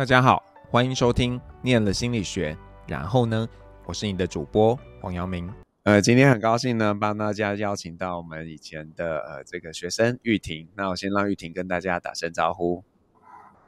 [0.00, 2.56] 大家好，欢迎收听念了心理学。
[2.86, 3.46] 然后呢，
[3.84, 5.52] 我是你的主播黄阳明。
[5.82, 10.66] 呃，今天很高兴呢，帮大家邀请到我们以前的呃这个学生玉婷。
[10.74, 12.82] 那我先让玉婷跟大家打声招呼。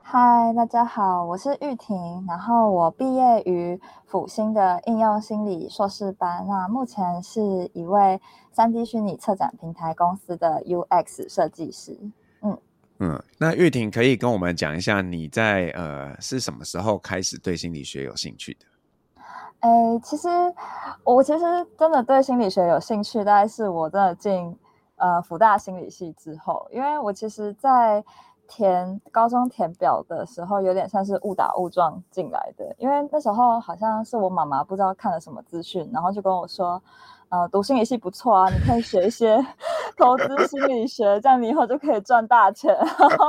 [0.00, 2.24] 嗨，大家好，我是玉婷。
[2.26, 8.18] 然后我毕业于辅新的应用心理硕士班，那目前是一位
[8.52, 11.98] 三 D 虚拟策展平台公司的 UX 设计师。
[13.04, 18.66] 嗯，那玉婷可以跟我们讲一下，你在呃是什么时候开始对心理学有兴趣的？
[19.58, 20.28] 哎、欸，其实
[21.02, 21.44] 我其实
[21.76, 24.56] 真的对心理学有兴趣，大概是我真的进
[24.94, 28.04] 呃福大心理系之后，因为我其实，在
[28.46, 36.80] 填高中填表的时候，有点像是误打误撞进来的，因为那时候好像是我妈妈不知道看了什么资讯，然后就跟我说。
[37.32, 39.42] 呃，读心理系不错啊，你可以学一些
[39.96, 42.74] 投资心理学，这样你以后就可以赚大钱。
[42.76, 43.26] 然后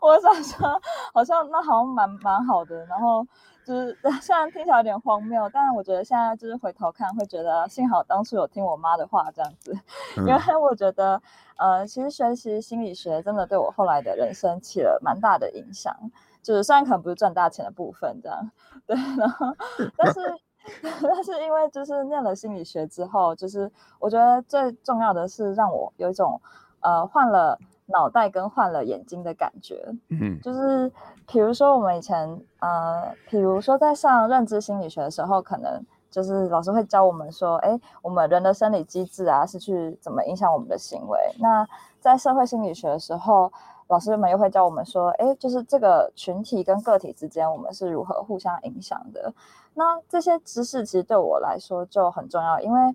[0.00, 0.80] 我想说，
[1.12, 2.82] 好像那好像蛮蛮好的。
[2.86, 3.22] 然后
[3.66, 9.78] 就是虽然听起来有点荒谬，但是我觉得现在就是回头看，会觉得幸好当初有听我妈的话这样子，
[10.16, 11.20] 因为我觉得
[11.58, 15.94] 呃，其实学习心理学真的对我后来的人生起了蛮大的影响。
[16.42, 18.50] 就是虽然可能不是赚大钱的部分这样，
[18.86, 19.54] 对，然后
[19.98, 20.20] 但是。
[20.82, 26.40] 但是因为就是念了心理学之后，就是我觉得最重要的是让我有一种
[26.80, 29.84] 呃换了脑袋跟换了眼睛的感觉。
[30.08, 30.90] 嗯，就是
[31.26, 41.18] 比如说我们以前呃，比如说在上认知心理学的时候，可能就是老师会教我们说，哎，我们人的生理机制啊是去怎么影响我们的行为。
[41.38, 41.66] 那
[41.98, 43.52] 在社会心理学的时候，
[43.90, 49.34] 老师们又会教我们说，哎，就是这个群体跟个体之间，我们是如何互相影响的。
[49.74, 52.94] 那这些知识其实对我来说就很重要，因为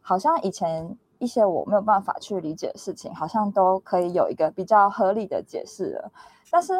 [0.00, 6.10] 好像以前一些我没有办法去理解的事情，好像都可以有一个比较合理的解释了。
[6.50, 6.72] 但是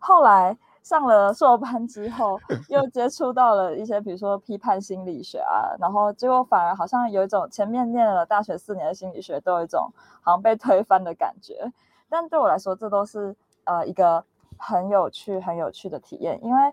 [0.00, 2.36] 后来上了硕班之后，
[2.68, 9.88] 又接触到了一些，比如说批判心理学啊，然后结果反而好像有一种前面念了大学四年的心理学，都有一种
[10.20, 11.72] 好像被推翻的感觉。
[12.08, 13.34] 但对我来说，这都是
[13.64, 14.24] 呃一个
[14.58, 16.72] 很有趣、很有趣的体验，因为。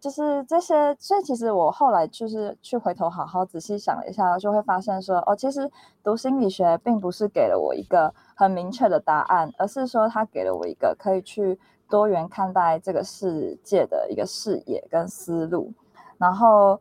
[0.00, 5.68] 就是这些，所以其实我后来就是去回头好好仔细想了一下，就会发现说，哦，其实
[6.04, 11.58] 读心理学并不是给了我一个很明确的答案，而是说它给了我一个可以去
[11.88, 15.72] 多元看待这个世界的一个视野跟思路。
[16.16, 16.80] 然后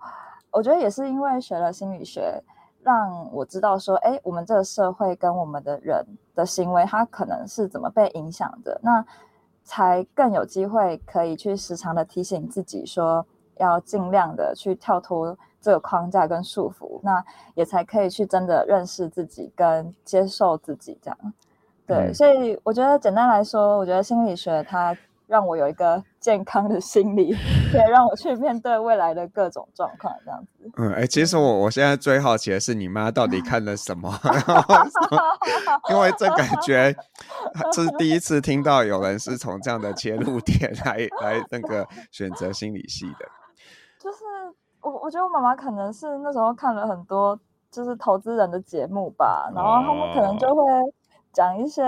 [0.51, 2.39] 我觉得也是因为学了心理学，
[2.87, 6.01] 让我知道说，哎，我们这个社会跟我们的人
[6.33, 8.79] 的行为，它可能是怎么被影响的。
[8.81, 9.05] 那
[9.65, 13.25] 才更有机会可以去时常的提醒自己说，
[13.57, 17.21] 要尽量的去跳脱这个框架跟束缚，那
[17.55, 21.33] 也才可以去真的认识自己跟接受自己这样。
[21.85, 24.95] 对，嗯、所以我觉得简单来说，我觉得心理学它。
[25.27, 27.33] 让我有一个健康的心理，
[27.71, 30.69] 可以让我去面对未来的各种状况，这样子。
[30.75, 34.11] 嗯，哎、欸，其实我我现在最好奇的是，你妈到底看了什么？
[35.89, 36.93] 因为这感觉
[37.71, 43.25] 这是第一次听到有人是从这样的切入点来来那个选择心理系的。
[43.97, 44.25] 就是
[44.81, 47.39] 我我觉得我妈妈可能是那时候看了很多
[47.71, 50.61] 就是投资人的节目吧，然后他们可能就会
[51.31, 51.81] 讲一些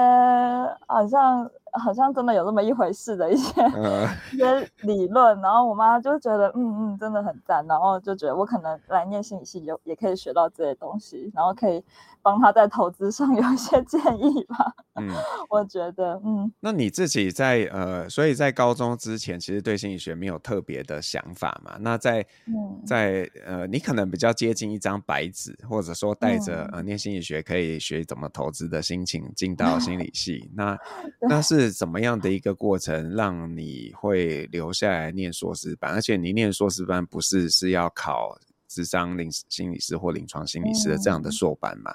[0.87, 1.51] 好像。
[1.73, 11.83] 好像真的有这么一回事的一些、呃、一些理论，然后我妈就觉得嗯嗯真的很赞，然后就觉得我可能来念心理系有也可以学到这些东西，然后可以
[12.21, 14.73] 帮她在投资上 有一些建议吧。
[14.95, 15.09] 嗯，
[15.49, 16.51] 我觉得嗯。
[16.59, 21.77] 那你自己在呃，所以在高中之前其实对心理学没有特别的想法嘛？
[21.79, 30.77] 那在、嗯、在呃，你可能比较接近一张白纸，或者说带着、嗯、呃念心理学可以学怎么投资的心情进到心 理系，那
[31.21, 31.68] 那是。
[31.69, 35.93] 是怎么样的一个过程，让你会留下来念硕士班？
[35.93, 38.35] 而且你念硕士班不是是要考
[38.67, 39.15] 智商
[39.47, 41.93] 心理师或临床心理师的这样的硕班吗？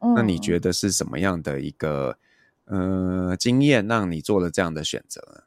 [0.00, 2.14] 嗯、那你觉得是什么样的一个
[2.66, 5.40] 呃经验，让你做了这样的选择呢？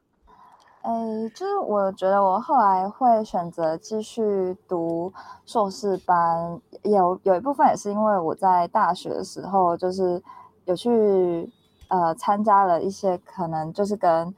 [0.82, 5.14] 诶，就是我觉得我后来会选择继续读
[5.46, 10.20] 硕士班，有有一部分也是因为我在大学的时候就是
[10.66, 11.48] 有去。
[11.90, 14.34] 呃，参加了一些可能就是跟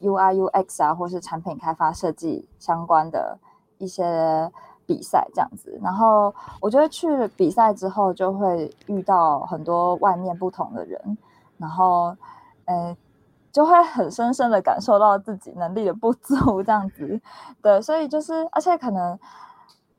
[0.00, 3.38] UI UX 啊，或是产品开发设计相关的
[3.78, 4.50] 一些
[4.86, 5.78] 比赛这样子。
[5.82, 7.06] 然后我觉得去
[7.36, 11.18] 比赛之后，就会遇到很多外面不同的人，
[11.58, 12.16] 然后
[12.64, 12.96] 呃，
[13.52, 17.20] 就会很深深的感受到自己能力的不足这样子。
[17.60, 19.18] 对，所以就是，而且可能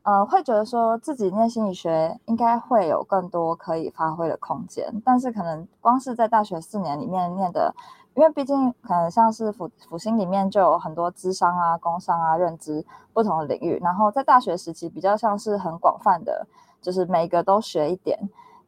[0.03, 7.71] 呃，会觉得说自己念心理学应该会有更多可以发挥的空间，但是可能光是在大学四年里面念的，
[8.15, 12.83] 因为毕竟可能像是辅辅心里面就有很多智商啊、工商啊、认知
[13.13, 16.47] 不同的领域，然后在大学时期比较像是很广泛的，
[16.81, 18.17] 就是每个都学一点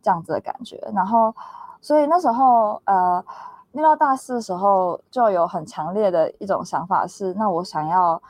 [0.03, 1.33] 这样子的感觉，然后
[1.81, 3.25] 所以那时候呃
[3.71, 8.21] 念到大四的时候就有很强烈的一种想法是，那我想要。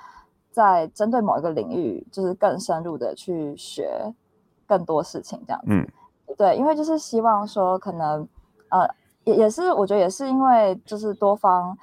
[0.54, 4.14] 在针对某一个领域，就是更深入的去学
[4.68, 5.68] 更多事情，这样子。
[5.72, 5.88] 嗯，
[6.38, 8.28] 对，因为就是希望说，可能
[8.70, 8.88] 呃，
[9.24, 11.76] 也也是，我觉得也是因为就是多方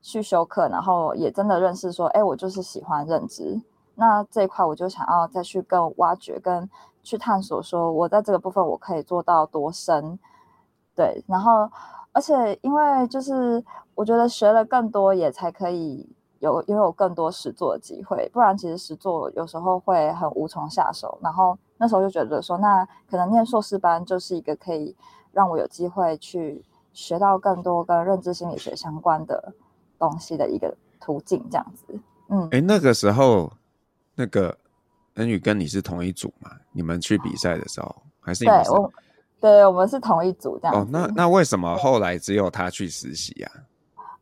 [0.00, 3.60] 去修课，然后也真的认识说，哎，我就是喜欢认知，
[3.94, 6.68] 那这一块我就想要再去更挖掘，跟
[7.02, 10.18] 去探索，说我在这个部分我可以做到多深。
[10.96, 11.70] 对，然后
[12.12, 13.62] 而且因为就是
[13.94, 16.08] 我觉得学了更多，也才可以。
[16.44, 21.18] 有拥有更多实作的机会，不然其实实作有时候会很无从下手。
[21.22, 24.94] 然后那时候就觉得说，那可能念硕士班就是一个可以
[25.32, 26.62] 让我有机会去
[26.92, 29.54] 学到更多跟认知心理学相关的
[29.98, 31.98] 东西的一个途径，这样子。
[32.28, 33.50] 嗯，哎，那个时候
[34.14, 34.56] 那个
[35.14, 36.50] 恩宇跟你是同一组吗？
[36.72, 38.44] 你们去比赛的时候还是？
[38.44, 38.92] 对，我
[39.40, 40.76] 对，我们是同一组这样。
[40.76, 43.50] 哦，那那为什么后来只有他去实习呀？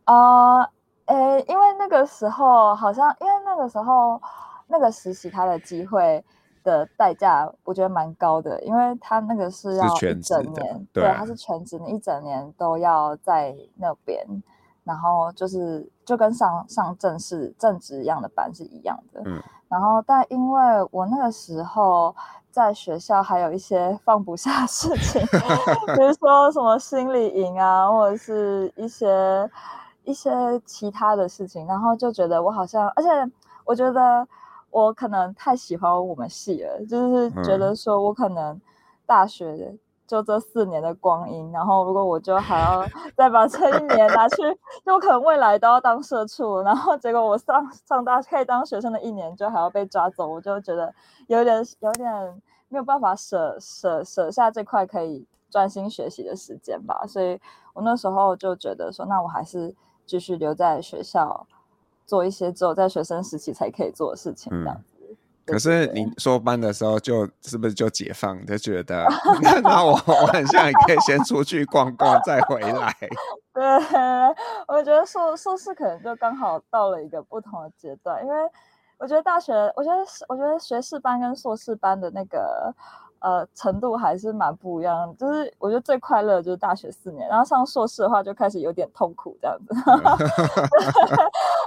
[0.04, 0.60] 啊？
[0.60, 0.70] 呃
[1.06, 4.20] 诶，因为那个时候好像，因为那个时候
[4.68, 6.24] 那个实习他的机会
[6.62, 14.24] 的代价，我觉得蛮高的，因为他那个是要一整年，对，他是全职，你一整年都要在那边，
[14.84, 20.60] 然后就是就跟上上正式正职一样的班是一样的，嗯，然后但因为
[20.92, 22.14] 我那个时候
[22.50, 25.20] 在学校还有一些放不下事情，
[25.96, 29.50] 比如说什么心理营啊，或者是一些。
[30.04, 30.30] 一些
[30.64, 33.08] 其他的事情，然后就觉得我好像，而且
[33.64, 34.26] 我觉得
[34.70, 38.60] 我可能太喜欢我们系了，就是觉得说我可能
[39.06, 39.76] 大学
[40.06, 42.84] 就这四年的光阴，嗯、然后如果我就还要
[43.16, 44.36] 再把这一年拿去，
[44.84, 50.92] 就可能未来都要当社畜，然后结果我上上大可以当学生的一年就还要被抓走，我就觉得
[51.28, 57.40] 有点有点没有办法舍舍舍下这块可以专心学习的时间吧，所以
[57.72, 59.72] 我那时候就觉得说，那我还是。
[60.06, 61.46] 继续留在学校
[62.06, 64.96] 做一些只有在学生时期才可以做的事情，这样子。
[65.08, 65.16] 嗯、
[65.46, 69.06] 可是你说班的时候，就是不是就解放，就觉得
[69.62, 72.94] 那我我很像也可以先出去逛逛再回来。
[73.54, 73.62] 对，
[74.68, 78.36] 我觉得硕硕士可能就刚好到了一个不同的阶段，因为
[78.98, 82.74] 我觉得大学，我觉得我觉得学士班跟硕士班的那个。
[83.22, 89.74] 呃，程度还是蛮不一样，就是我觉得最快乐的就是大学四年，然后上硕士的话就开始有点痛苦这样子，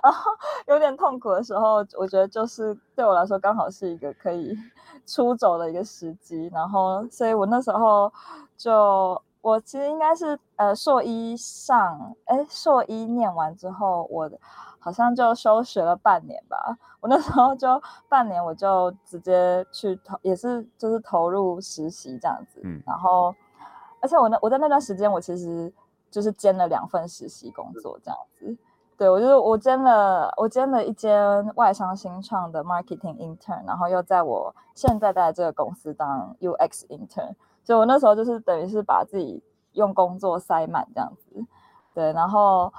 [0.03, 0.31] 然后
[0.67, 4.53] 有点痛苦的时候，我觉得就是对我来说刚好是一个可以
[5.07, 8.11] 出走的一个时机，然后所以我那时候
[8.57, 14.29] 就我其实应该是呃硕一上，哎硕一念完之后我。
[14.77, 22.61] 好像就休学了半年吧，我那时候就半年，我就直接去投，也是就是投入实习这样子。
[22.63, 23.33] 嗯，然后，
[23.99, 25.73] 而且我那我在那段时间，我其实
[26.11, 28.55] 就是兼了两份实习工作这样子。
[28.95, 37.33] 对，我就是我兼了我兼了一间外商新创的 marketing intern，然后又在我现在在这个公司当 UX intern，
[37.65, 41.45] 所以我那时候就是等于是把自己用工作塞满这样子。
[41.93, 42.71] 对，然后。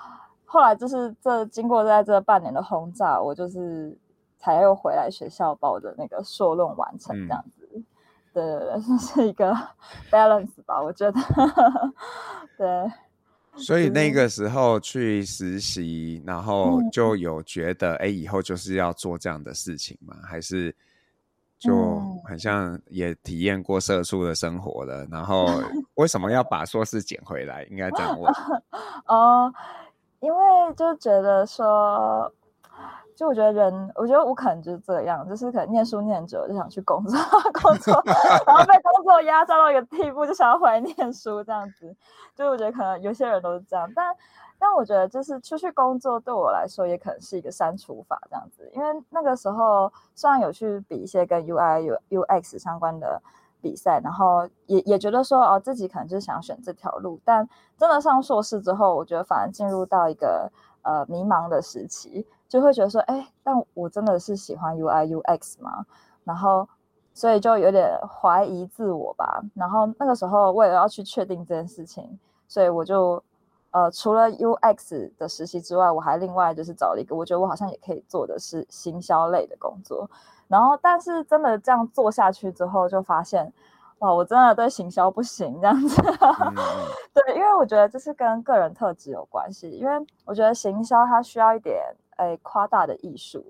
[0.49, 3.99] 后来就是这经过在这半年的轰炸，我就是
[4.39, 7.85] 才又回来学校把我的那个硕论完成这样子，嗯、
[8.33, 9.53] 对对对，这 是一个
[10.09, 11.21] balance 吧，我觉得，
[12.57, 12.93] 对。
[13.57, 20.15] 所以那个时候去实习，然后就有觉得，哎、嗯，以后就是要做这样的事情吗？
[20.23, 20.75] 还是
[21.59, 25.07] 就很像也体验过社畜的生活了？
[25.11, 25.47] 然 后
[25.95, 27.65] 为什么要把硕士捡回来？
[27.65, 28.33] 应该这样问。
[29.07, 29.53] 哦。
[30.21, 30.39] 因为
[30.75, 32.33] 就觉得说，
[33.15, 37.19] 就我觉得人，我觉得我可能就是这样，就是可能念书念久了就想去工作，
[37.53, 38.03] 工作，
[38.47, 41.95] 然后被工作压榨到一个地步，就想要回来念书这样子。
[42.35, 44.07] 就我觉得可能有些人都是这样，但
[44.59, 53.21] 但我觉得就是出去工作对我来说也可能是一个删除法这样子，因为那个时候虽然有去比一些跟 UI、U、UX 相关的。
[53.63, 60.49] 比赛，然后也也觉得说哦，自己可能就是想选这条路，但真的上硕士之后，我觉得反而进入到一个
[60.83, 65.85] 呃迷茫的时期，就会觉得说，哎，但我真的是喜欢 UI UX 吗？
[66.23, 66.69] 然后
[67.13, 69.43] 所以就有点怀疑自我吧。
[69.55, 73.21] 然后那个时候为了要去确定这件事情，所以我就
[73.77, 80.09] 呃除了 UX 的实习之外，我还另外就是找了一个我觉得我好像也可以做的是行销类的工作。
[80.49, 83.53] 然后但是真的这样做下去之后，就发现。
[84.01, 86.03] 哇，我真的对行销不行这样子，
[86.45, 86.55] 嗯、
[87.15, 89.71] 对，因为我觉得这是跟个人特质有关系。
[89.71, 91.83] 因为我觉得行销它需要一点
[92.19, 93.43] 诶夸大的艺术，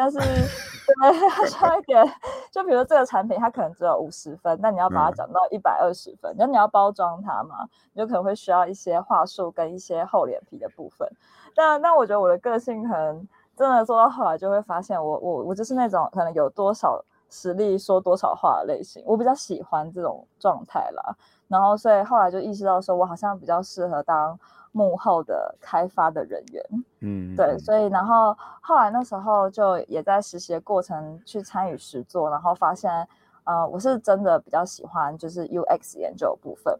[0.00, 2.02] 但是对它需要一点，
[2.50, 11.06] 就比如这个产品它可能只有五十分，那你要把它涨到一百二十分，那、嗯、你要包装它嘛，你就可能会需要一些话术跟一些厚脸皮的部分。
[11.54, 17.04] 但那我觉得我的个性可能真的做到后来就会发现我，我我我就是那种可能有多少。
[17.32, 21.14] 实力说多少话的类型，我比较喜欢这种状态啦。
[21.46, 24.36] 然后，所以后来就意识到，说我好像比较适合当
[24.72, 26.64] 幕后的开发的人员。
[27.00, 27.58] 嗯，对。
[27.58, 33.08] 所以，然后后来那时候就也在实习的过程去参与实作，然后发现，
[33.44, 36.76] 呃，我是真的比较喜欢就是 UX 研究的部分。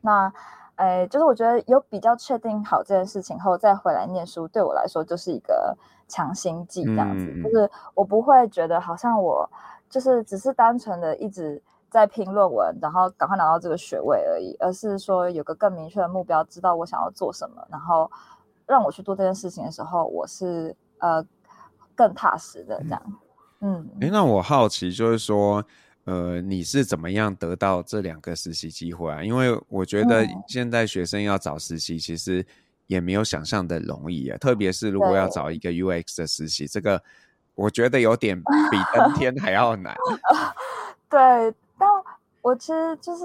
[0.00, 0.32] 那，
[0.76, 5.76] 哎，就是我觉得有比较确定好这件事情后，再回来念书，对我来说就是一个。
[6.06, 9.48] 强心剂这样子，嗯、就是我不会觉得好像我
[9.88, 11.60] 就是只是单纯的一直
[11.94, 18.10] 在拼论文，然后赶快拿到这个学位而已，而是说有个更明确的目标，知道我想要做什么，然后
[18.66, 21.24] 让我去做这件事情的时候，我是呃
[21.94, 23.00] 更踏实的这样。
[23.60, 25.64] 嗯，诶，那我好奇就是说，
[26.02, 29.22] 呃，你是怎么样得到这两个实习机会啊？
[29.22, 32.44] 因为我觉得现在学生要找实习，其实。
[32.86, 37.02] 也没有想象的容易啊，特别是如果要找一个 UX 的实习，这个
[37.54, 39.96] 我觉得有点比登天还要难。
[41.08, 41.54] 对，但
[42.44, 43.24] 我其实就是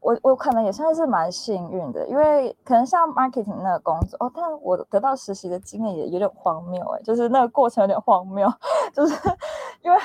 [0.00, 8.50] 我，我可能也算是蛮幸运的，因为可能像 marketing 那个工作哦，但我得到实习的经验也有点荒谬哎，就是那个过程有点荒谬，
[8.94, 9.14] 就是
[9.84, 9.98] 因为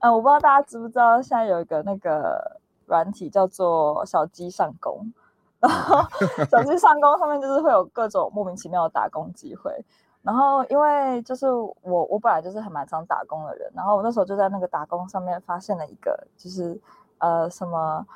[0.00, 5.10] 嗯，我不知道大家知不知道，现在有一个那个软体叫做小鸡上工。
[5.58, 5.96] 然后
[6.50, 9.82] 小鸡上工上面就是会有各种莫名其妙的打工机会，
[10.20, 11.72] 然后因为就是我
[12.10, 16.78] 我本来就是很蛮常打工的人，然后我那时候就在那个打工上面发现了一个就是
[17.18, 18.06] 呃什么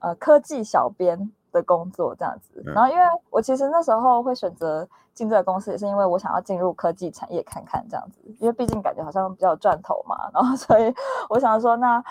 [0.00, 10.94] 呃科技小编的工作这样子，然后因为我其实那时候会选择进这个公司，也是因为我想要进入科技产业看看这样子，因为毕竟感觉好像比较有赚头嘛，然后 所以
[11.28, 12.02] 我想说那。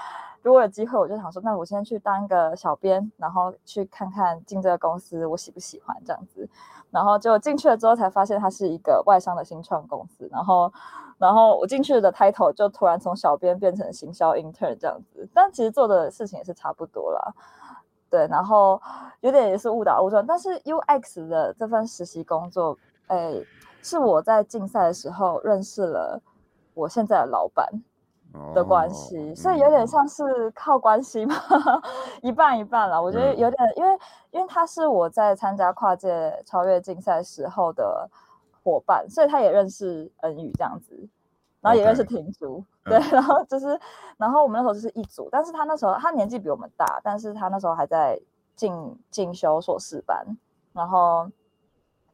[0.41, 6.49] 如果有机会，我就想说，那我先去当一个小编，然后去看看进这个公司我喜不喜欢这样子。
[6.91, 10.27] 然后就进去了之后，才发现它是一个外商的新创公司。
[10.31, 10.71] 然后，
[11.17, 15.27] 然后我进去的 title 就突然从小编变成行销 intern 这样子。
[15.33, 17.33] 但其实做的事情也是差不多啦。
[18.09, 18.81] 对，然后
[19.19, 20.25] 有点也是误打误撞。
[20.25, 22.77] 但是 UX 的这份实习工作，
[23.07, 23.35] 哎，
[23.83, 26.19] 是我在竞赛的时候认识了
[26.73, 27.69] 我现在的老板。
[28.53, 31.81] 的关系，所以有点像是靠关系嘛，嗯、
[32.21, 33.01] 一半一半啦。
[33.01, 33.99] 我觉得有点，嗯、因为
[34.31, 38.07] 因为他是我在参加跨界超越竞赛时候的
[38.63, 40.95] 伙伴，所以他也认识恩宇这样子，
[41.59, 42.99] 然后也认识婷竹，Okay.
[42.99, 43.79] 对，然后就是，
[44.17, 48.19] 然后我们那时候就是一组，但是他那时候他年纪比我们大，但是他那时候还在
[48.55, 50.23] 进进修硕士班，
[50.73, 51.23] 然后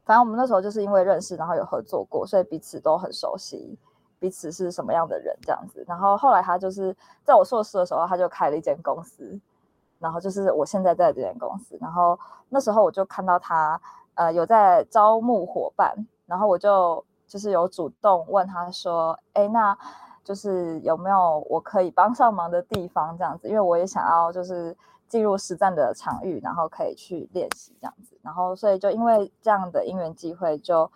[0.04, 3.78] 反正我们那时候就是因为认识，然后有合作过，所以彼此都很熟悉。
[4.18, 9.38] 彼此是什么样的人这样子，然后后来他就是在我硕士的时候，他就开了一间公司，
[9.98, 12.18] 然后就是我现在在这间公司，然后
[12.48, 13.78] 那时候我就看到他
[14.14, 15.94] 呃有在招募伙伴，
[16.24, 19.76] 然后我就就是有主动问他说，哎，那
[20.24, 24.74] 就是有没有我可以帮上忙的地方这样子，因为我也想要就是
[25.08, 30.90] 进入实战的场域，然后可以去练习这样子，然后所以就因为这样的因缘机会，就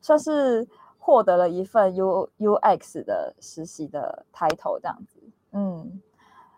[0.00, 0.68] 算是。
[1.04, 5.18] 获得了一份 U U X 的实习的 title，这样子，
[5.50, 6.00] 嗯，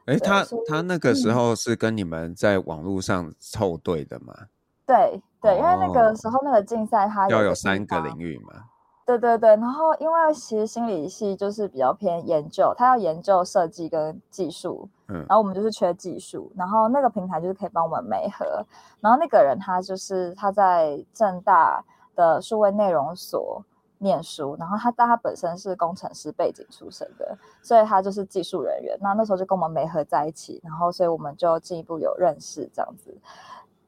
[0.05, 4.35] 哎、欸，他他那个时候是跟你们在网络上凑对的吗？
[4.85, 8.65] 对对，因为那个时候那个竞赛它要有三个领域嘛。
[9.07, 18.63] 对对对，然后因为其实心理系就是比较偏研究，他要研究设计跟技术，嗯，然后我们就是缺技术，然后那个平台就是可以帮我们媒合，
[19.01, 21.83] 然后那个人他就是他在正大
[22.15, 23.65] 的数位内容所。
[23.99, 28.99] 念书，然后他但他本身是工程师背景出身的，所以他就是技术人员。
[29.01, 33.17] 那那时候就跟我们没合在一起，然后所以我们就进一步有认识这样子。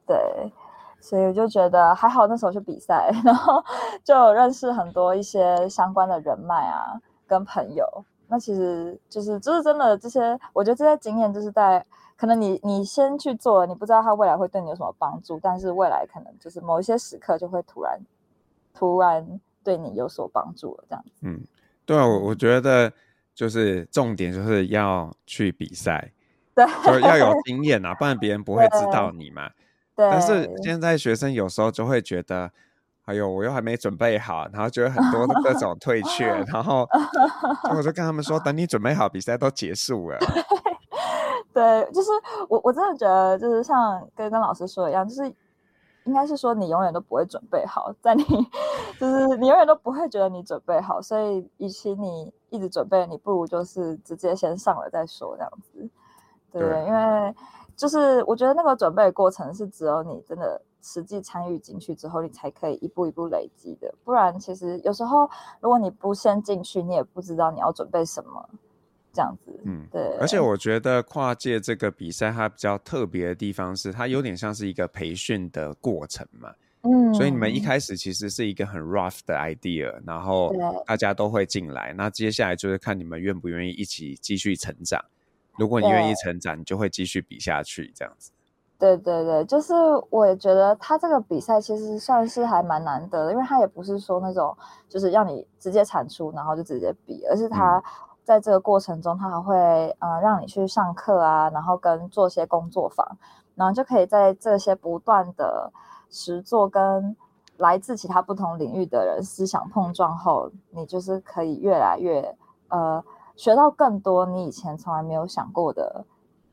[0.05, 0.51] 对，
[0.99, 3.63] 所以我就觉得还好，那时候去比赛， 然后
[4.03, 7.85] 就认识很多一些相关的人脉啊，跟朋友。
[8.27, 11.85] 那其实就是就是真的这些，我觉得这些经验就是在
[12.17, 17.99] 可能你你先去做，你不知道他未来会对你有什么帮助，但是未来可能就是某一些时刻就会突然
[18.73, 19.39] 突然。
[19.67, 21.11] 对你有所帮助了，这样子。
[21.23, 21.41] 嗯，
[21.85, 22.89] 对啊，我我觉得
[23.35, 26.13] 就是重点就是要去比赛，
[26.55, 29.49] 对，就要有经验啊，不然别人不会知道你嘛。
[29.93, 30.09] 对。
[30.09, 32.49] 但是现在学生有时候就会觉得
[33.03, 36.87] 哎呦，我又还没准备好，然后就有很多的各种退却，然后
[37.75, 40.17] 我就跟他们说， 等你准备好，比赛都结束了。
[41.53, 42.09] 对，就是
[42.47, 45.29] 我我真的觉得，就是像跟跟老师说的一样，就是
[46.07, 48.23] 应该是说你永远都不会准备好，在你
[48.99, 55.89] 就是你永远都不会觉得你准备好，所以与其你一直准备，你不如就是直接先上了再说这样子。
[56.51, 57.35] 对，对，因为。
[57.77, 63.93] 就是我觉得那个准备的过程是只有你真的实际参与进去之后，你才可以一步一步累积的。
[64.03, 68.49] 不然，其实有时候如果你不先进去，你也不知道你要准备什么，
[69.17, 69.59] 这样子。
[69.63, 69.99] 嗯，对。
[70.19, 76.53] 而且我觉得跨界这个比赛它比较特别的地方是，它有点像是一个培训的过程嘛。
[76.83, 77.11] 嗯。
[77.15, 80.53] 所以你们一开始其实是一个很 rough 的 idea，然后
[80.85, 85.03] 大家都会进来，那接下来就是看你们愿不愿意一起继续成长。
[85.57, 88.29] 如果你愿意成长，你就会继续比下去，这样子。
[88.79, 89.73] 对对对，就是
[90.11, 94.55] 我也觉得他这个比赛其实算是还蛮难得的，因为他也不是说那种
[94.87, 97.83] 就是让你直接产出，然后就直接比，而是他
[98.27, 99.55] 在这个过程中，他还会
[99.99, 103.17] 呃让你去上课啊，然后跟做些工作坊，
[103.55, 105.71] 然后就可以在这些不断的
[106.09, 107.15] 实作跟
[107.55, 112.35] 来自其他不同领域的人思想碰撞后，你就是可以越来越
[112.67, 113.01] 呃。
[113.37, 116.03] 学到更多你以前从来没有想过的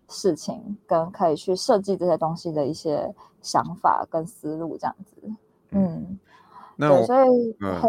[0.07, 5.17] 事情，跟可以去设计这些东西的一些想法跟思路，这样子。
[5.71, 6.19] 嗯，
[6.77, 7.81] 那我所以、嗯，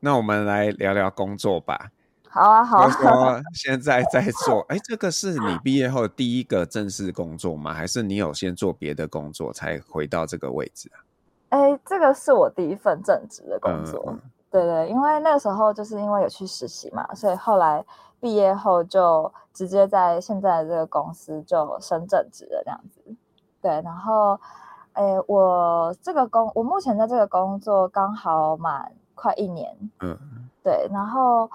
[0.00, 1.92] 那我们来聊聊工作吧。
[2.30, 2.90] 好啊，好啊。
[2.90, 7.72] 说 现在在做，哎，这个是你毕业后第一个正式工作吗？
[7.72, 10.96] 还是你有先做别的工作才回到这个位置啊？
[11.50, 14.02] 哎，这个是我第一份正职的工作。
[14.08, 14.20] 嗯、
[14.50, 17.84] 对对，因为那个时候就是因为有去实习嘛，所以后来。
[18.20, 23.00] 毕业后就直接在现在的这个公司就升正职了，这样子。
[23.62, 24.36] 对，然后，
[24.94, 29.72] 哎，我这个工，我目前在这个工作刚好满快一年。
[30.00, 30.18] 嗯。
[30.64, 31.48] 对，然后，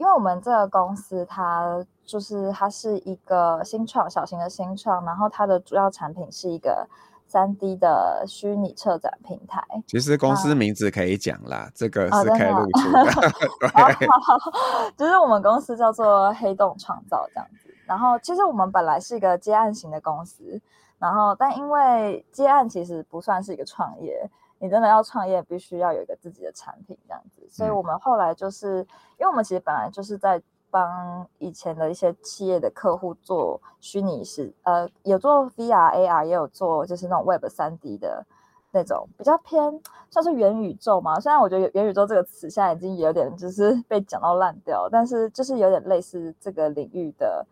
[0.00, 6.88] 因为我们这个公司它就是它是一个新创，小型的新创，然后它的主要产品是一个。
[7.32, 12.98] 三 D 的虚拟策展平台，其实公司名字可以讲啦，啊、这个是可以露出的。
[13.70, 17.72] 哦、对好好好，就是我们公司叫做黑洞创造这样子。
[17.86, 20.60] 然后，其实我们本来是一个接案型的公司，
[20.98, 24.28] 然后但因为接案其实不算是一个创业，
[24.60, 27.44] 你真的要创业，必须要有一个自己的产品这样子。
[27.50, 28.86] 所以我们后来就是，嗯、
[29.18, 30.40] 因为我们其实本来就是在。
[30.72, 38.24] 帮以前的一些企业的客户做虚拟实，呃，有做 VR、AR，也有做就是那种 Web 三 D 的
[38.70, 41.18] 那种比较偏，算是元宇宙嘛。
[41.18, 47.44] 虽然我觉得元宇宙这个词现在已经有点就是 被讲到烂掉，但是就是有点类似这个领域的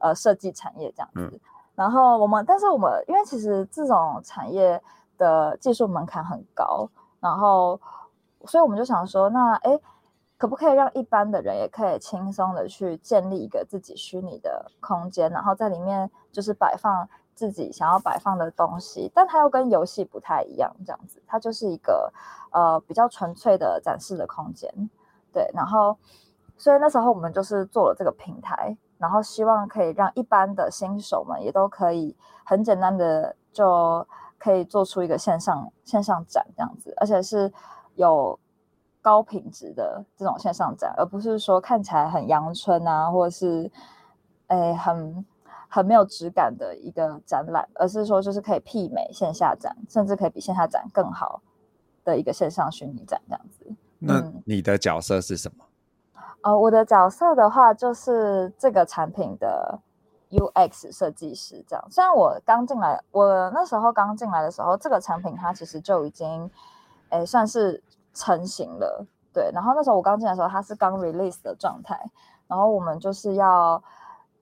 [0.00, 1.20] 呃设计产业这样子。
[1.20, 1.40] 嗯、
[1.76, 4.82] 然后我们，但是我们因为其实这种产业
[5.18, 6.88] 的技术门槛很高，
[7.20, 7.80] 然后
[8.44, 9.80] 所以我们就想说，那哎。
[10.38, 22.12] 可不可以让一般的人也可以轻松的去建立一个自己虚拟的空间，然后在里面就是摆放自己想要摆放的东西，但它又跟游戏不太一样，这样子，它就是一个
[22.50, 24.70] 呃比较纯粹的展示的空间，
[25.32, 25.50] 对。
[25.54, 25.96] 然后，
[26.58, 34.06] 所以那时候我们就是做了这个平台，然后希望可以让一般的新手们也都可以很简单的就
[34.38, 37.52] 可以做出一个线上线上展这样子，而且是
[37.94, 38.38] 有。
[39.02, 43.70] 高品质的这种线上展，而不是说看起来很阳春啊，或者是
[44.48, 45.24] 诶很
[45.68, 51.40] 很没有质感的一个展览，而是说就是可以媲美线下展，甚至可以比线下展更好
[52.02, 53.72] 的一个线上虚拟展这样子。
[54.00, 55.64] 那你的角色是什么？
[56.14, 59.78] 嗯、呃，我的角色的话就是这个产品的
[60.30, 61.84] UX 设计师这样。
[61.90, 66.50] 虽然我刚进来，我那时候刚进来的时候，这个产品它其实就已经
[67.10, 67.82] 诶算是。
[68.18, 69.50] 成型了，对。
[69.52, 72.00] 然后那时候我刚进来的时候，它是刚 release 的状态。
[72.48, 73.82] 然后我们就是要，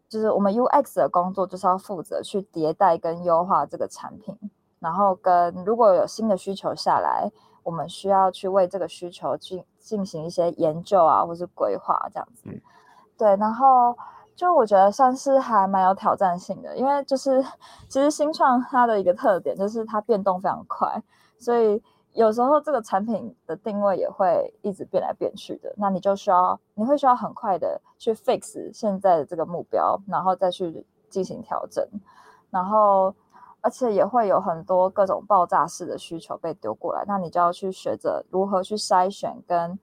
[0.09, 4.39] 就是我们 UX 的工作就是要负责去迭代跟优化这个产品。
[4.79, 7.29] 然后跟如果有新的需求下来，
[7.65, 12.43] 我们需要去为这个需求去进行一些研究啊，或是规划这样子。
[12.45, 12.61] 嗯、
[13.19, 13.35] 对。
[13.35, 13.99] 然后
[14.35, 17.43] 就我觉得算是还蛮有挑战性的，因为就是
[17.89, 21.03] 其实新创它的一个特点就是它变动非常快，
[21.39, 21.83] 所以。
[22.15, 31.85] 有时候这个产品的定位也会一直变来变去的，那你就需要，你会需要很快的去 fix 现在的这个目标，然后再去进行调整，
[32.51, 33.13] 然后
[33.61, 39.77] 而且也会有很多各种爆炸式的需求被丢过来，那你就要去学着如何去筛选跟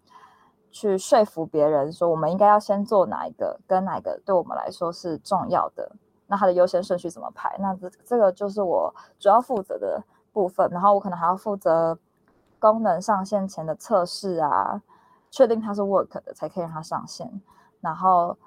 [0.71, 5.91] 去说服别人说我们应该要先做哪一个，跟哪个对我们来说是重要的，
[6.27, 7.55] 那它的优先顺序怎么排？
[7.59, 10.03] 那这这个就是我主要负责的
[10.33, 11.97] 部分，然后我可能还要负责。
[12.59, 14.79] 功能上线前的测试啊，
[15.31, 17.41] 确定它是 work 的，才可以让它上线。
[17.79, 18.37] 然后，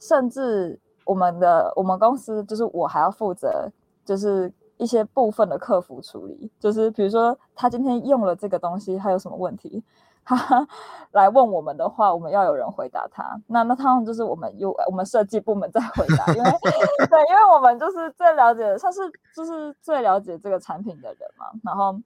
[0.00, 3.70] 甚至我们的我们公司就是我还要负责，
[4.06, 9.84] 就是一些部分的客服处理，就是比如说他今天用了这个东西，他有什么问题？
[10.28, 10.68] 他
[11.12, 13.40] 来问我们的话，我们要有人回答他。
[13.46, 16.50] 那那他们就是我们有我们设计部门在回答，因为
[17.08, 19.00] 对，因为我们就是最了解，他是
[19.34, 21.46] 就是最了解这个产品的人嘛。
[21.64, 21.98] 然后，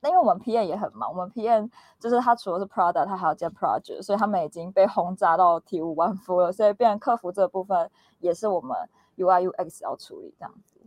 [0.00, 6.52] 那因为我们 PM 也很忙，我们 PM 就是他除了是 product，他还要接 project，所以他们已经被轰炸到体无完肤了。
[6.52, 8.76] 所以，变成客服这部分也是我们
[9.16, 10.78] UI UX 要处理这样子。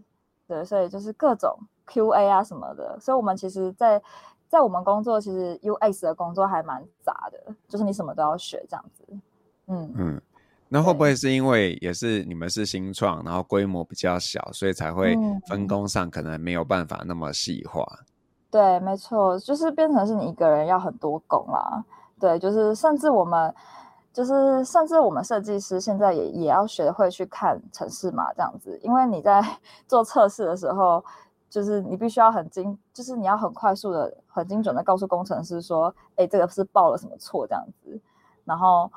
[0.47, 2.99] 对，所以就是各种 QA 啊什么的。
[2.99, 4.01] 所以我们其实，在
[4.49, 9.05] 在我们工作，其实 UX 的工作还蛮杂的，就是你什么都要学这样子。
[9.67, 10.21] 嗯嗯，
[10.67, 15.15] 那会不会是因为也是你们是新创，然后规模比较小，所以才会
[15.47, 17.85] 分工上可能没有办法那么细化？
[17.99, 18.05] 嗯、
[18.49, 21.85] 对，没错，就是变成是你一个人要很多工啦。
[22.19, 23.53] 对，就是甚至我们，
[24.11, 29.39] 就是甚至我们设计师现在也也要学会去看城市嘛这样子，因为你在
[29.85, 31.05] 做测试的时候。
[31.49, 37.99] 就是你必须要很精，就是你要很快速的、很精准的告诉工程师说，哎，这个是报了什么错这样子，
[38.45, 38.91] 然后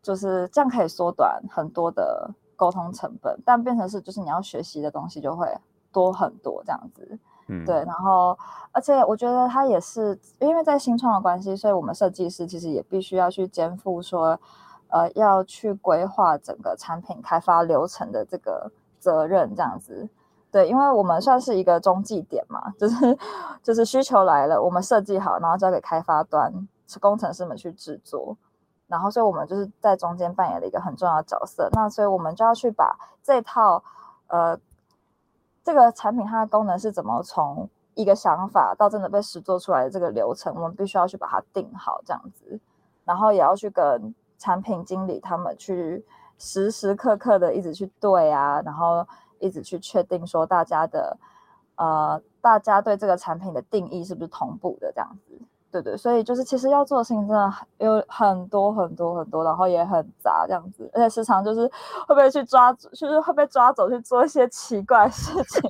[0.00, 5.46] 就是这样可以缩短很多的沟通成本，但变成是就是你要学习的东西就会
[5.92, 8.38] 多很多这样子，嗯，对，然后
[8.72, 14.40] 而且我觉得它也是因为在新创的关系，所以我们设计师其实也必须要去肩负说，
[14.88, 20.08] 呃，要去规划整个产品开发流程的这个责任这样子。
[20.52, 23.18] 对，因为我们算是一个中继点嘛，就是
[23.62, 28.36] 就是需求来了，我们设计好，然后交给开发端，是工程师们去制作，
[28.86, 31.70] 然后所以我们就是在中间扮演了一个很重要的角色。
[31.72, 33.82] 那所以我们就要去把这套
[34.26, 34.58] 呃
[35.64, 42.60] 这个产品它的功能是怎么从一个想法到真的被实做出来的这个流程，我们必须要去把它定好这样子，
[43.06, 46.04] 然后也要去跟产品经理他们去
[46.36, 49.08] 时时刻刻的一直去对啊，然后。
[49.42, 51.16] 一直去确定说大家的，
[51.76, 55.38] 呃，大家对这个产品的定义是不是同步的这样子，
[55.70, 61.66] 对对，所以就是其实要做的事情真的有很多很多很多，然后也很杂这样子，而且时常就是
[62.06, 65.62] 会不会去抓，就是会被抓走去做一些奇怪事情，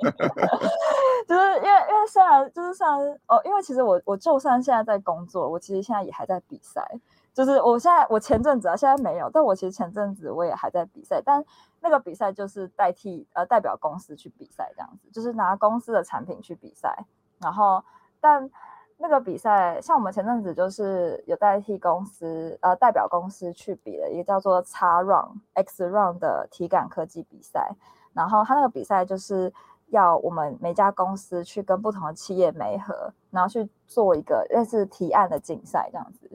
[1.27, 6.87] 就是因为因为虽然就是像哦，因为其实我我就算现在在工作，我其实现在也还在比赛。
[7.35, 11.43] 就是我现在，我前阵子啊，现在没有，但我其实前阵子我也还在比赛，但
[11.81, 17.07] 那个比赛就是代替呃代表公司去比赛这样子，就是拿公司的产品去比赛，
[17.41, 17.83] 然后
[18.21, 18.51] 但
[18.99, 27.75] 那个比赛像我们前阵子就是有代替公司呃代表公司去比了一个叫做 XRun X Run 的体感科技比赛，
[28.13, 29.53] 然后他那个比赛就是
[29.87, 36.31] 要我们每家公司去跟不同的企业媒合，然后去做一个类似提案的竞赛这样子。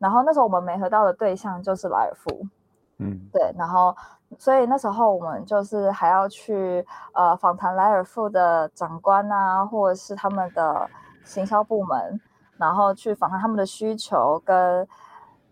[0.00, 2.46] 然后那时候我们没合到的对象就是莱尔富，
[2.96, 3.94] 嗯，对，然后
[4.38, 10.88] 所以那时候我们就是还要去呃访谈莱尔富的长官啊，或者是他们的
[11.22, 12.18] 行销部门，
[12.56, 14.88] 然后去访谈他们的需求，跟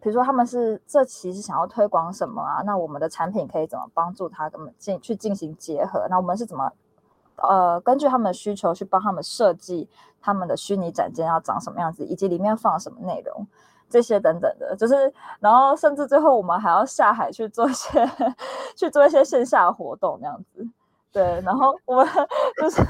[0.01, 2.63] 比如说他们是这期是想要推广什么啊？
[2.65, 6.07] 那我们的产品可以怎么帮助他们进去进行结合？
[6.09, 6.73] 那我们是怎么
[7.37, 9.91] 呃根据他们的需求去帮他们设计
[10.23, 13.47] 他们的虚拟展间要长什么样子，以及里面放什么内容？
[13.89, 18.07] 这些等等的，就是，然后甚至最后我们还要下海去做一些，
[18.77, 20.67] 去做一些线下活动，这样子，
[21.11, 22.07] 对，然后我们
[22.61, 22.83] 就是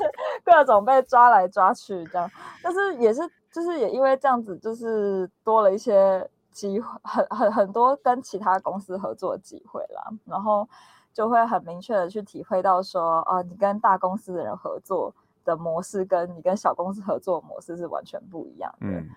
[0.45, 2.29] 各种被抓来抓去这样，
[2.63, 3.21] 但是也是，
[3.53, 10.69] 就是也因为这样子，就是多了一些机会，很很很多跟其他公司合作的机会啦，然后
[11.15, 18.87] 就会很明确的去体会到说，啊，你跟大公司的人合作的模式，跟你跟小公司合作的模式是完全不一样的。
[18.87, 19.09] 嗯。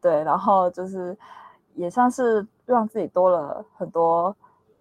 [0.00, 1.16] 对，然后就是
[1.74, 4.34] 也算是让自己多了很多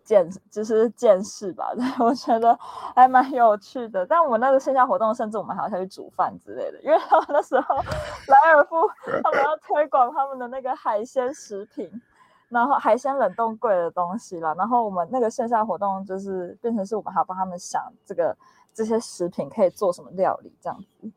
[0.03, 1.73] 见，就是见识吧。
[1.75, 2.57] 对， 我觉得
[2.95, 4.05] 还蛮有趣的。
[4.05, 7.75] 但我们那个线下活动，甚至我们还要下去煮饭之类的，因为他们那时候
[8.27, 8.75] 莱尔夫
[9.23, 11.89] 他们要推广他们的那个海鲜食品，
[12.47, 14.55] 然后海鲜冷冻柜的东西了。
[14.55, 18.35] 然后我们那个线下活动就是变成是我们还要帮他们想这个
[18.73, 21.11] 这些食品可以做什么料理这样子。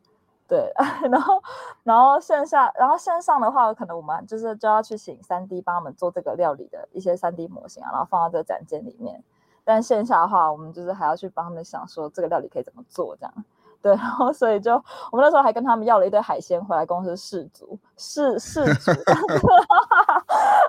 [0.53, 0.71] 对，
[1.11, 1.43] 然后，
[1.83, 9.25] 然后线下，然后线上的话，可能我们就是就要去请三 D 帮他们做这个料理的一些三 D 模型啊，然后放到这个展间里面。
[9.65, 13.33] 但线下的话，我们就是还要去帮他们想说这个料理可以怎么做这样。
[13.81, 14.75] 对，然后所以就
[15.11, 18.91] 我们那时候还跟他们要了一堆海鲜回来公司试煮，试试煮。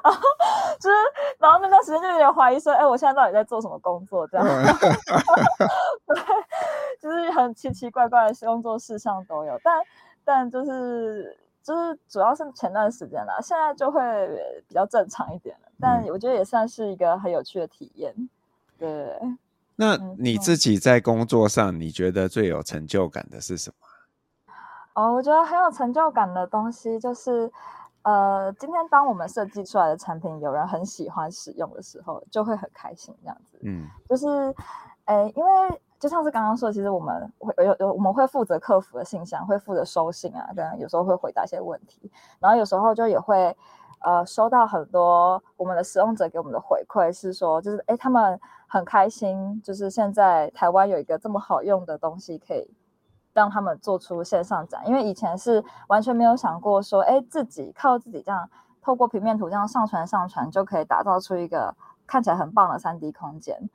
[0.01, 0.19] 然后
[0.79, 0.95] 就是，
[1.39, 4.47] 然后那段时间就有点怀疑说，哎，我现在到底在做什么工作这样？
[7.33, 9.83] 很奇奇怪怪的工作事项都有，但
[10.23, 14.01] 但就是就是主要是前段时间啦，现在就会
[14.67, 15.67] 比较正常一点了。
[15.79, 18.13] 但我觉得也算是一个很有趣的体验。
[18.77, 19.19] 对，
[19.75, 24.53] 那你自己在工作上，你觉得最有成就感的是什么？
[24.93, 27.51] 哦，我觉得很有成就感的东西就是，
[28.03, 33.59] 呃，今天当我们设计出来的产品有人很喜欢使用的时候，就会很开心这样子。
[33.63, 34.53] 嗯，就是，
[35.05, 35.81] 诶，因为。
[36.03, 42.11] 就像是刚刚说，其实我们会有有我们会负责客服的信箱，会负责收信啊，跟有时候会回答一些问题，
[42.41, 43.55] 然后有时候就也会
[44.01, 48.37] 呃收到很多我们的使用者给我们的回馈，是说就是哎他们
[48.67, 52.69] 很开心，就是现在台湾有一个这么好用的东西可以
[53.31, 58.49] 让他们做出线上展，因为以前是完全没有想过说哎自己靠自己这样
[58.81, 61.73] 透过平面图这样上传上传就可以打造出一个
[62.05, 63.69] 看起来很棒的 3D 空间。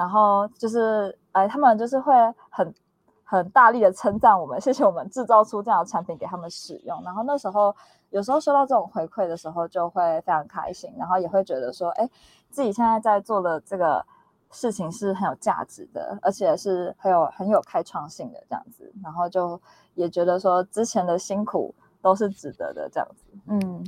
[0.00, 2.14] 然后就是，哎，他们就是会
[2.48, 2.74] 很
[3.22, 7.02] 很大力的称赞我们，谢谢我们制造出这样的产品给他们使用。
[7.04, 7.76] 然后那时候
[8.08, 12.08] 有时候收到这种回馈的时候，就会非常开心，然后也会觉得说，哎，
[12.48, 14.02] 自己现在在做的这个
[14.50, 18.90] 事情是很有价值的，而且是很有很有开创性的这样子。
[19.04, 19.60] 然后就
[19.92, 23.24] 也觉得说之前的辛苦都是值得的这样子。
[23.48, 23.84] 嗯，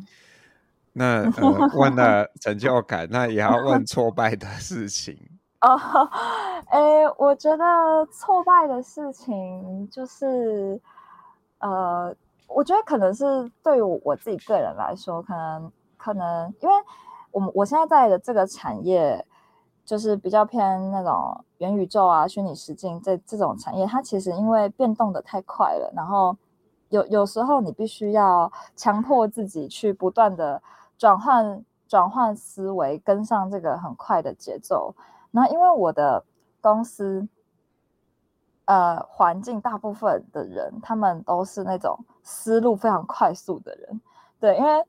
[0.93, 5.17] 那呃问了 成就感，那也要问挫败的事情。
[5.63, 5.79] 哦，
[6.67, 7.65] 哎，我觉得
[8.07, 10.81] 挫败的事情就是，
[11.59, 12.13] 呃，
[12.49, 16.75] 我觉得可能是对于我自己个人来说，可能可能因为
[17.31, 19.25] 我们我现在在的这个产业，
[19.85, 26.37] 就是比较偏那种元宇宙啊、虚拟实境这这种产业，它其实因为变动的太快了，然后
[26.89, 30.61] 有有时候你必须要强迫自己去不断的
[30.99, 34.93] 转换转换思维，跟上这个很快的节奏。
[35.33, 36.23] 那因为我的
[36.61, 37.27] 公司，
[38.67, 44.01] 呃，环境大部分的人，他们都是那种思路非常快速的人，
[44.39, 44.85] 对，因为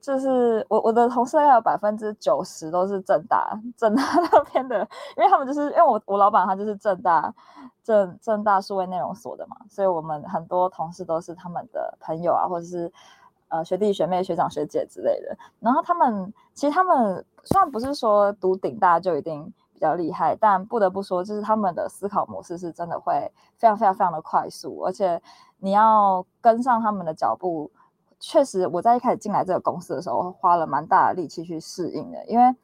[0.00, 4.02] 就是我我的同事要有百分之九十都是正大正大
[4.32, 4.80] 那边的，
[5.16, 7.32] 因为他们就是因为我我老板他就是正大
[7.84, 12.92] 正正大数位内容所的嘛，所以我们很多同事都是他们的朋友啊，或者是
[13.48, 19.52] 呃学弟学妹学长学姐之类的，然后他们其实他们虽然不是说读顶大就一定。
[19.82, 25.20] 比较厉害，但不得不说，就是他们的思考模式是真的会非常非常非常的快速，而且
[25.58, 27.68] 你要跟上他们的脚步，
[28.20, 32.54] 确实我在一开始进来这个公司的时候，花了蛮大的力气去适应的，因为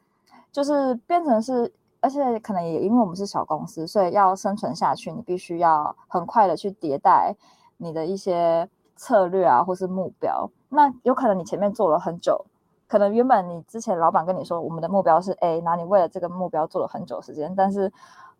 [0.49, 7.35] 就是变成是，而且可能也因为我们是小公司，所以要生存下去，你必须要很快的去迭代
[7.75, 10.49] 你的一些策略啊，或是目标。
[10.69, 12.45] 那有可能你前面做了很久。
[12.89, 17.89] 可能原本你之前老板跟你说，我们的目标是 A，那你为了这个目标做了很久时间，但是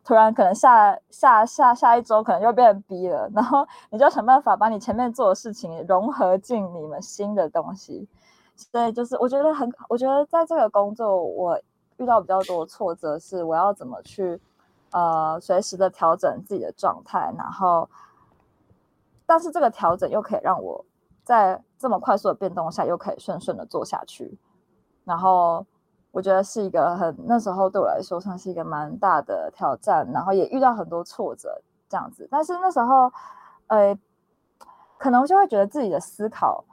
[0.03, 8.07] 突然可能下下下下一周可能又变成 B 了，然后你就要想办法把你前面做的事情融合进你们新的东西。
[8.55, 11.57] 所以就是我觉得很，我觉得在这个工作我
[11.97, 14.41] 遇到比较多挫折是我要怎么去
[14.91, 17.87] 呃随时的调整自己的状态，然后
[19.25, 20.83] 但是这个调整又可以让我
[21.23, 24.37] 在这么快速的变动下，又可以顺顺的做下去，
[25.05, 25.65] 然后
[26.11, 32.27] 我觉得是一个很那时候对我来说算是一个蛮大的挑战，然后也遇到很多挫折这样子。
[32.29, 33.09] 但是那时候，
[33.67, 33.97] 呃，
[34.97, 36.65] 可能就会觉得自己的思考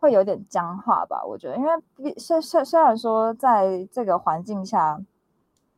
[0.00, 1.24] 会有点僵化吧。
[1.24, 5.00] 我觉得，因为虽虽虽然说在这个环境下，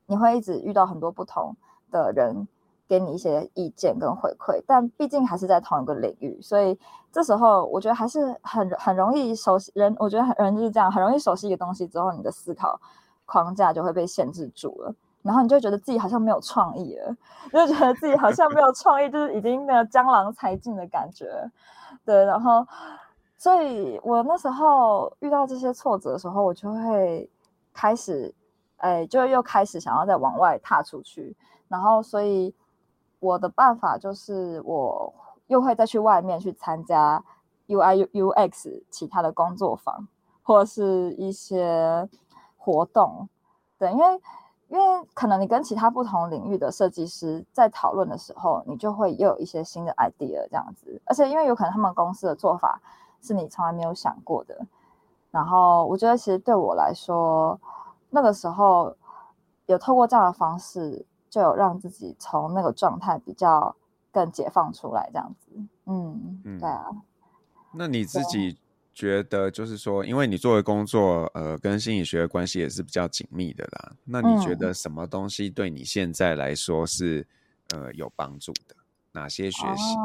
[0.06, 1.54] 你会一直遇到很多不同
[1.90, 2.48] 的人。
[2.90, 6.76] 给你一些意见跟回馈，但毕竟还是在同一个领域，所以
[7.12, 9.94] 这时候我觉得还是很很容易熟悉人。
[9.96, 12.80] 我觉得很人就是这样，很容易熟悉一个东西之后，你的思考
[13.26, 17.16] 框架就会被限制住了，然后你就觉得自己好像没有创意了，
[17.52, 21.48] 就觉得自己好像没有创意，就是已经那个江郎才尽的感觉。
[22.04, 22.66] 对，然后
[23.36, 27.30] 所以我那时候遇到这些挫折的时候，我就会
[27.72, 28.34] 开始，
[28.78, 31.36] 哎，就又开始想要再往外踏出去，
[31.68, 32.52] 然后所以。
[33.20, 35.14] 我的办法就是，我
[35.46, 37.22] 又会再去外面去参加
[37.68, 40.08] UI UX 其他的工作坊，
[40.42, 42.08] 或是一些
[42.56, 43.28] 活动，
[43.78, 44.20] 对，因为
[44.68, 52.80] 因为可能你跟其他不同领域的设计师在讨论的时候，你就会又有一些新的 idea 这样子，而且因为有可能他们公司的做法
[53.20, 54.66] 是你从来没有想过的，
[55.30, 57.60] 然后我觉得其实对我来说，
[58.08, 58.96] 那个时候
[59.66, 61.04] 有透过这样的方式。
[61.30, 63.74] 就有让自己从那个状态比较
[64.12, 65.52] 更解放出来，这样子，
[65.86, 66.90] 嗯，嗯对啊。
[67.72, 68.58] 那你自己
[68.92, 73.92] 觉得，就是说，因为你作为工作，呃，跟心理学的关系也是比较紧密的啦。
[74.04, 77.26] 那你觉得什么东西对你现在来说是、
[77.72, 78.74] 嗯、呃有帮助的？
[79.12, 79.96] 哪些学习？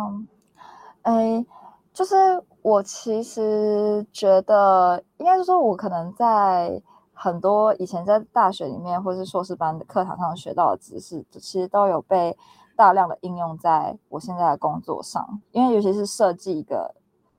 [1.01, 1.45] 哎、呃，
[1.91, 2.15] 就是
[2.61, 6.81] 我其实觉得，应该是说，我可能在
[7.15, 12.37] 很多以前在大学里面或是硕士班的课堂上学到的知识，其实都有被
[12.75, 15.41] 大量的应用在我现在的工作上。
[15.51, 16.93] 因为尤其是设计一个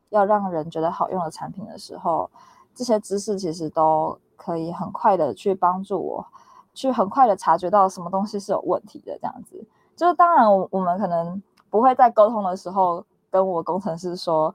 [0.08, 2.30] 要让人觉得好用的产品的时候，
[2.74, 6.26] 这些知识其实都可以很快的去帮助我，
[6.74, 9.16] 去很快的察觉到什么东西是有问题的。
[9.20, 13.04] 这样子，就是当然，我我们可能不会在沟通的时候。
[13.28, 14.54] 跟我工程师说：“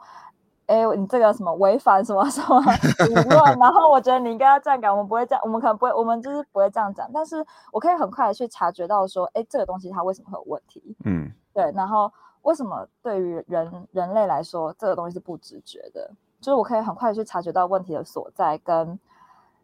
[0.71, 2.62] 哎，你这个什么违反什么什么
[3.07, 3.60] 理论？
[3.60, 7.10] 然后我觉得你应该要这样讲，我们不会这样，我们可能不会，我们就是不会这样讲。
[7.13, 10.95] 但是我可以很快的去察觉到说，哎，这个东西它为什么会有问题？
[11.03, 11.69] 嗯，对。
[11.75, 12.10] 然后
[12.43, 16.10] 为什么对于人人类来说，这个东西是不直觉的？
[16.39, 18.97] 就是我可以很快的去察觉到问题的所在，跟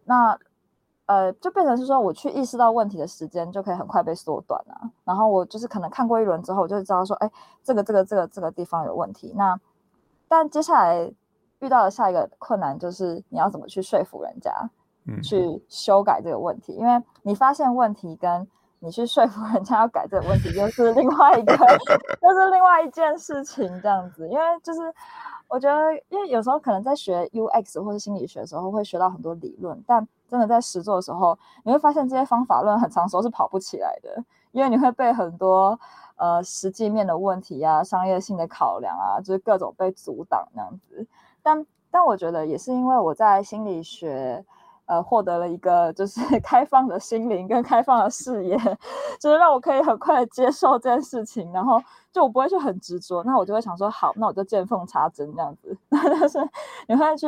[0.03, 0.37] 那。”
[1.07, 4.91] 呃，就变成是说，我去意识到问题的时间就可以很快被缩短了。
[5.05, 7.31] 然后我就是可能看过一轮之后，我就知道说，哎，
[7.63, 9.31] 这个这个这个这个地方有问题。
[9.33, 9.57] 那
[10.27, 11.11] 但接下来
[11.59, 14.51] 遇到的下一个困难就是，你要怎么去说服人家，
[15.23, 16.73] 去修改这个问题？
[16.73, 18.47] 嗯、因为你发现问题跟
[18.79, 21.53] 你去说服人家要改这个问题，又是另外一个，
[22.21, 24.27] 又是另外一件事情，这样子。
[24.29, 24.81] 因为就是
[25.47, 35.79] 我觉得，因为有时候可能在学 UX 或者心理学的时候，会学到很多理论，但真的在实做的时候，你会发现这些方法论很长时候是跑不起来的，因为你会被很多
[36.15, 41.07] 呃实际面的问题啊、商业性的考量啊，就是各种被阻挡那样子。
[41.41, 44.45] 但但我觉得也是因为我在心理学。
[44.87, 48.57] 呃，获得了一个就是 开放的心灵跟开放的视野，
[49.19, 51.77] 就是让我可以很快的接受这件事情，然后
[52.13, 55.77] 就我不会去很执着，那我就会想说，好，那我就见缝插针这样子，
[56.21, 56.39] 就是
[56.87, 57.27] 你会去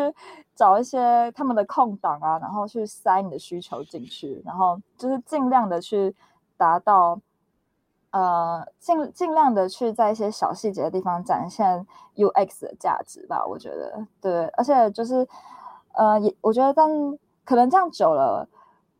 [0.56, 6.16] 找一些他们的空档啊，然后去塞你的需求进去，然后就是尽量的去
[6.56, 7.20] 达到，
[8.12, 15.28] 呃，尽尽量的去在一些小细节的地方展现 UX 的价值吧，我觉得，对，而且就是，
[15.92, 16.90] 呃，也我觉得但。
[17.50, 18.48] 可能这样久了，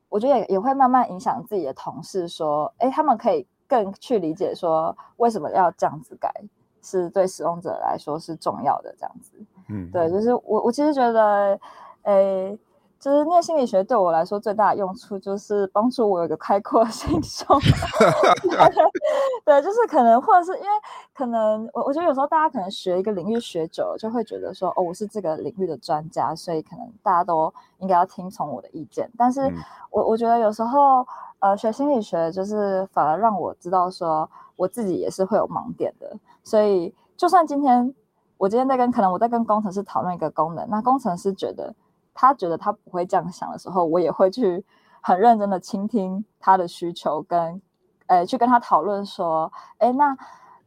[0.10, 6.34] 我觉得也也会慢慢影响自己的同事，说，哎，他们可以更去理解说，为什么要这样子改，
[6.82, 9.34] 是对使用者来说是重要的，这样子。
[9.68, 11.60] 嗯，对，就是我我其实觉得，
[12.02, 12.58] 哎。
[13.00, 17.58] 就是念心理学对我来说最大的用处，就是帮助我有一个开阔的心胸。
[19.46, 20.70] 对，就是可能，或者是因为
[21.16, 29.10] 可能，我我觉得有时候大家可能学一个领域学久了，就会觉得说，哦，我是这个领域的专家，所以可能大家都应该要听从我的意见。
[29.18, 29.50] 但是
[29.92, 31.08] 我我觉得有时候，
[31.40, 36.18] 呃，学心理学就是反而让我知道说，我自己也是会有盲点的。
[36.44, 37.96] 所以，就算今天
[38.38, 41.74] 我今天在跟可能我在跟工程师讨论一个功能，那工程师觉得。
[42.22, 44.66] 他觉得他不会这样想的时候，我也会去
[45.02, 47.62] 很认真的倾听他的需求，跟，
[48.08, 50.18] 诶，去跟他讨论说，诶，那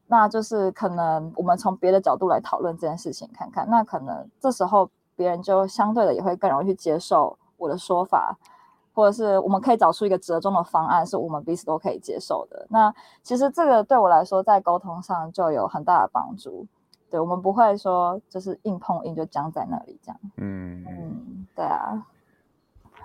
[0.06, 8.34] 那就是可能我们从别的角度来讨论这件事情，看看，那可能这时候别人就相对的也会更容易去接受我的说法，
[8.94, 12.66] 或者是我们可以找出一个折中的方案，是我们彼此都可以接受的。
[12.70, 16.66] 那其实这个对我来说，在沟通上就有很大的帮助。
[17.12, 20.18] 对，我们不会说就是硬碰硬就僵在那里这样。
[20.38, 22.06] 嗯嗯，对啊。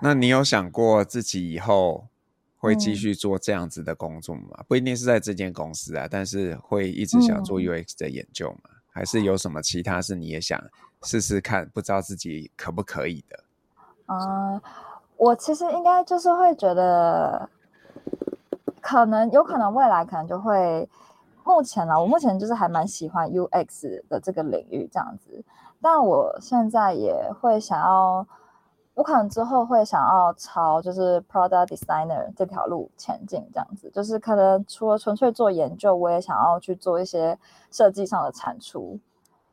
[0.00, 2.06] 那你有想过自己以后
[2.56, 4.56] 会继续做这样子的工作吗？
[4.60, 8.60] 嗯、不一定是在这间公司啊，但是会一直想做 UX 的研究吗？
[8.64, 10.58] 嗯、还是有什么其他是你也想
[11.02, 13.44] 试试看，不知道自己可不可以的？
[14.06, 14.58] 嗯，
[15.18, 17.46] 我其实应该就是会觉得，
[18.80, 20.88] 可能有可能未来可能就会。
[21.48, 25.42] 目前呢，我目前就是还蛮喜欢 UX 的这个领域这样子，
[25.80, 28.26] 但我现在也会想要，
[28.92, 37.38] 我可能之后会想要朝就是 Product Designer 这条路前进，这样子，就是可能除了纯粹做研究，我也想要去做一些
[37.70, 38.98] 设计上的产出，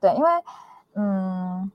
[0.01, 0.29] 对，因为
[0.95, 1.71] 嗯，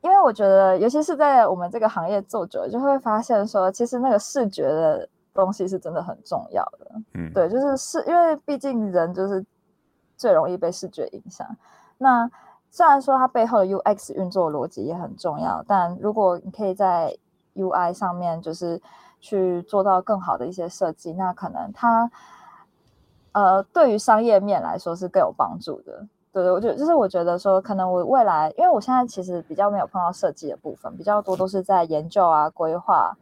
[0.00, 5.06] 因为我觉得，尤其是在我们这个行业做久了，就会发现说，其实那个视觉的。
[5.34, 9.44] 东西是真的很重要的，嗯，对，就是是因为毕竟人就是
[10.16, 11.46] 最容易被视觉影响。
[11.98, 12.28] 那
[12.70, 17.16] 虽然说它背后的 UX 运作逻辑也很重要，但如果你可以在
[17.54, 18.80] UI 上面就是
[19.20, 22.10] 去做到更好的一些设计，那可能它
[23.32, 26.06] 呃对于商业面来说是更有帮助的。
[26.32, 33.16] 对对，我觉得就是我觉得说，可能我未来，因为我现在其实比较没有碰到设计的部分，比较多都是在研究啊、规划。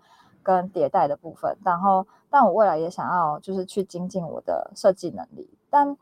[0.47, 5.97] 跟迭代的部分，然后，但我未来也想要就是去精进我的设计能力，但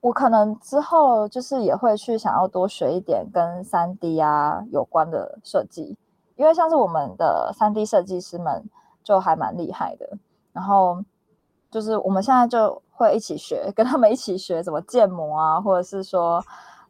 [0.00, 5.98] 我可能之后就是也会去想要多学一点跟三 D 啊有关的设计，
[6.36, 8.64] 因为像是我们的三 D 设计师们
[9.02, 10.08] 就还蛮厉害的，
[10.52, 11.02] 然后
[11.68, 16.40] 就是我们现在就会一起学，跟他们一起学怎么建模啊，或者是说，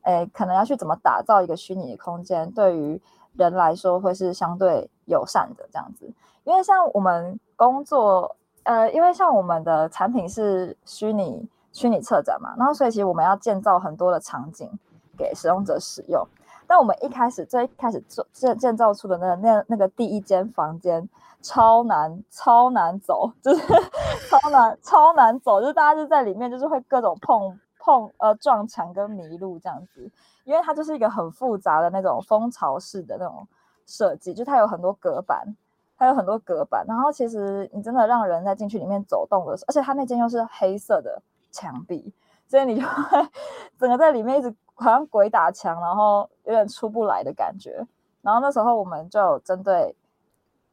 [0.03, 3.01] 诶，可能要去怎么打造一个虚拟的空间，对于
[3.33, 6.09] 人来说会是相对友善的这样子。
[6.45, 14.71] 因为像我们工作，呃，因为像我们的产品是虚拟虚拟策展嘛，然后所以其实我们要建造很多的场景
[15.17, 16.25] 给使用者使用。
[16.69, 21.09] 但我们一开始最开始做建建造出的那那那个第一间房间
[21.41, 23.63] 超难超难走，就是
[24.29, 30.11] 超难超难走，就是大家就在里面就是会各种碰碰呃撞墙跟迷路这样子，
[30.43, 33.47] 因为它就是一个很复杂的那种蜂巢式的那种
[33.87, 35.57] 设计，就它有很多隔板，
[35.97, 42.13] 它有很多隔板，然后其实你真的让人在进去里面走动的时候，而且它那间又是黑色的墙壁，
[42.47, 43.29] 所以你就会
[43.79, 44.55] 整个在里面一直。
[44.79, 47.83] 好像鬼打墙，然后有点出不来的感觉。
[48.21, 49.97] 然后那时候我们就有针对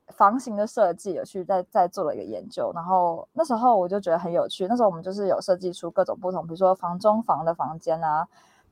[0.09, 2.70] 房型的设计有去再再做了一个研究。
[2.76, 4.68] 然后那时候我就觉得很有趣。
[4.68, 8.28] 那时候我们就是有设计出各种不同，比如说房中房的房间啊。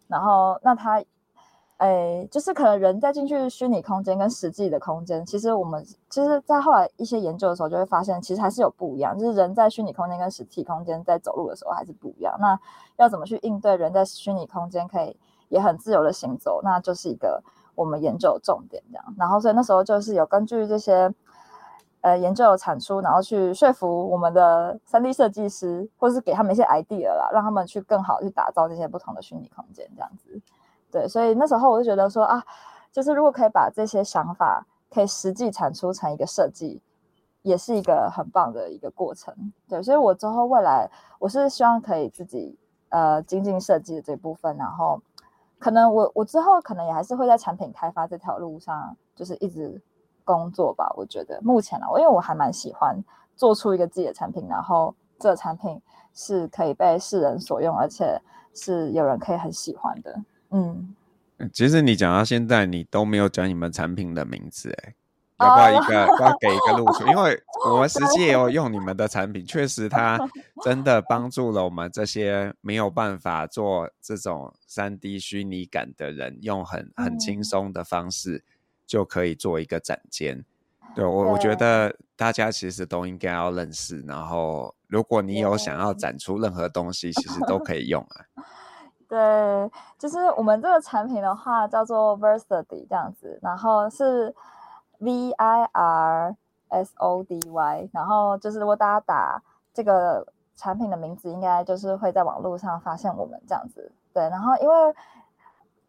[0.09, 1.01] 然后那它。
[1.81, 9.17] 哎，就是可能人在进去虚拟空间跟实际的空间，其实我们其实，在后来一些研究的时候，就会发现其实还是有不一样。
[9.17, 12.37] 就是人在虚拟空间跟实体空间在走路的时候还是不一样。
[12.39, 12.55] 那
[12.97, 15.17] 要怎么去应对人在虚拟空间可以
[15.49, 17.41] 也很自由的行走，那就是一个
[17.73, 18.83] 我们研究的重点。
[18.91, 21.11] 这样，然后所以那时候就是有根据这些
[22.01, 30.39] 呃研究的产出，然后去说服我们的 3D 设计师，或者是给他们一些 idea 啦，让他们去更好去打造这些不同的虚拟空间，这样子。
[30.91, 32.43] 对，所以那时候我就觉得说啊，
[32.91, 36.81] 就是如果可以把这些想法可以实际产出成一个设计，
[37.41, 39.33] 也是一个很棒的一个过程。
[39.67, 42.57] 对，所以我之后未来我是希望可以自己
[42.89, 45.01] 呃精进设计的这部分，然后
[45.57, 49.81] 可能我我之后可能也还是会在产品开发这条路上，就是一直
[50.25, 50.93] 工作吧。
[50.97, 53.01] 我觉得目前呢，我因为我还蛮喜欢
[53.35, 55.81] 做出一个自己的产品，然后这个产品
[56.13, 58.21] 是可以被世人所用，而且
[58.53, 60.13] 是有人可以很喜欢的。
[60.51, 60.93] 嗯，
[61.51, 64.93] 其实你讲到现在，你都没有讲你们产品的名字，哎，
[65.39, 65.93] 要不要一个，
[66.23, 67.07] 要给一个路数？
[67.07, 67.41] 因为
[67.71, 70.19] 我们实际也有用你们的产品，确实它
[70.63, 78.43] 真的帮助了我们这些没有办法做这种三 D 虚拟感的人，用很很轻松的方式
[78.85, 80.43] 就可以做一个展间。
[80.93, 84.01] 对我，我觉得大家其实都应该要认识。
[84.01, 88.25] 然后，如果你有想要展出任何东西，其实都可以用啊。
[89.11, 94.33] 对，就是我们这个产品的话叫做 Versody 这样子，然后是
[94.99, 96.33] V I R
[96.69, 99.43] S O D Y，然后就是如果大家打
[99.73, 103.91] 这个产品的名字，应该就是会在网络上发现我们这样子。
[104.13, 104.95] 对，然后因为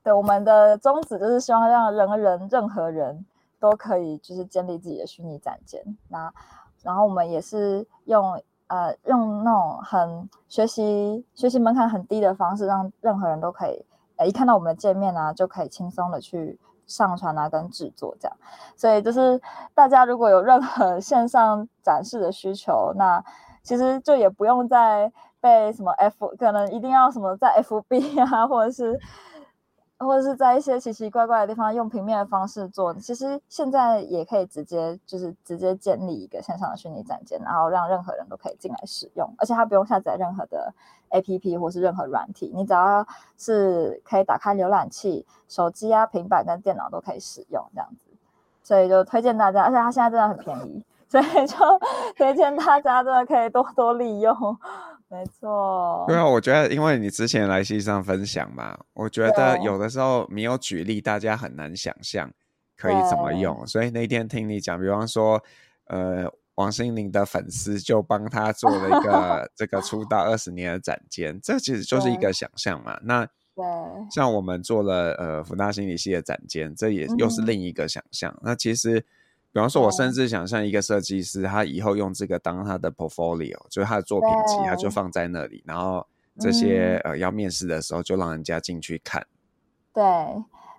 [0.03, 3.25] 对我们的宗旨就是希望让人人任何人
[3.61, 6.35] 都可以就是建立自己的虚拟展间，那
[6.83, 8.43] 然后我们也是用。
[8.73, 13.85] 呃，用那种很学习学习门槛很低的方式，让任何人都可以，
[14.17, 18.35] 呃，一看到我们的界面啊，就可以轻松的去上传啊，跟制作这样。
[18.75, 19.39] 所以就是
[19.75, 23.23] 大家如果有任何线上展示的需求，那
[23.63, 28.99] 其实就也不用再被什么 F，可能一定要什么在 FB 啊，或者是。
[30.05, 40.73] 或者是在一些奇奇怪怪的地方用平面的方式做，其实现在也可以直接就是直接建立一个线上的虚拟展间，然后让任何人都可以进来使用，而且它不用下载任何的
[41.11, 43.07] APP 或是任何软体，你只要
[43.39, 48.07] 是可以打开浏览器，手机啊、平板跟电脑都可以使用这样子，
[48.63, 51.57] 所以就推荐大家，而且它现在真的很便宜，所以就
[52.17, 54.35] 推荐大家真的可以多多利用。
[55.13, 62.33] 没错，对啊，我觉得因为你之前来系上分享嘛，我觉得有的时候没有举例，大家很难想象
[62.79, 63.67] 可以怎么用。
[63.67, 65.39] 所以那天听你讲，比方说，
[65.89, 72.99] 呃，王心凌的粉丝就帮他做了一个 这个出道二十年的展间，这其实就是一个想象嘛。
[73.03, 73.63] 那对，
[74.11, 78.33] 像我们做了呃福大心理系的展间，这也又是另一个想象。
[78.37, 79.05] 嗯、那其实。
[79.53, 86.07] 比方说，我甚至想象一个设计师，他以后用这个当他的 portfolio，就是他的作品集，他就放在那里，然后
[86.39, 89.27] 这些、嗯、呃要面试的时候，就让人家进去看。
[89.93, 90.03] 对，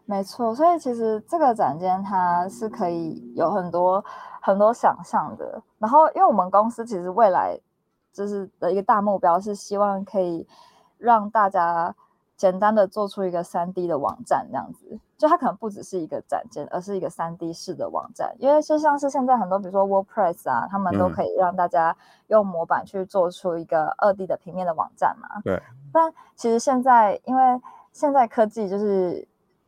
[0.06, 0.56] 没错。
[0.56, 4.04] 所以其实这个展间它是可以有很多
[4.42, 5.62] 很多想象的。
[5.78, 7.60] 然后，因为我们公司其实未来
[8.12, 10.48] 就是的一个大目标是希望可以
[10.98, 11.96] 让大家。
[12.44, 18.36] 简单的做出一个三 D 的网站，这样子，就它可能不只是一个展件，而是一个三 D 式的网站。
[18.38, 21.96] 因为就像是现在很多，比如说 WordPress 啊，他们都可以让大家
[22.28, 25.40] 用模板去做出一个二 D 的平面的网站嘛。
[25.42, 25.58] 对。
[25.94, 27.62] 但其实现在，因为
[27.94, 29.26] 现在科技就是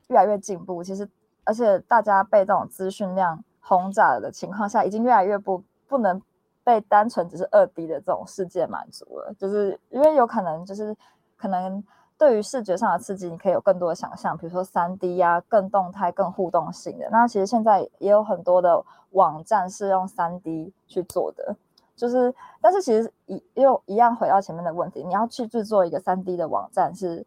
[0.07, 1.09] 越来越进步，其实
[1.45, 6.21] 而且大家被这种资讯量轰炸的情况下，已经越来越不不能
[6.61, 9.33] 被单纯只是二 D 的这种世界满足了。
[9.39, 10.93] 就是因为有可能就是
[11.37, 11.81] 可能。
[12.17, 17.09] 对于视觉上的刺激，你可以有更多的想象，比如说三 D 呀、更动态、更互动性的。
[17.11, 21.55] 那其实现在也有很多的网站是用三 D 去做的，
[21.95, 27.25] 就是，但是其实一又一样回到前面的问题，你要去制作一个三 D 的网站是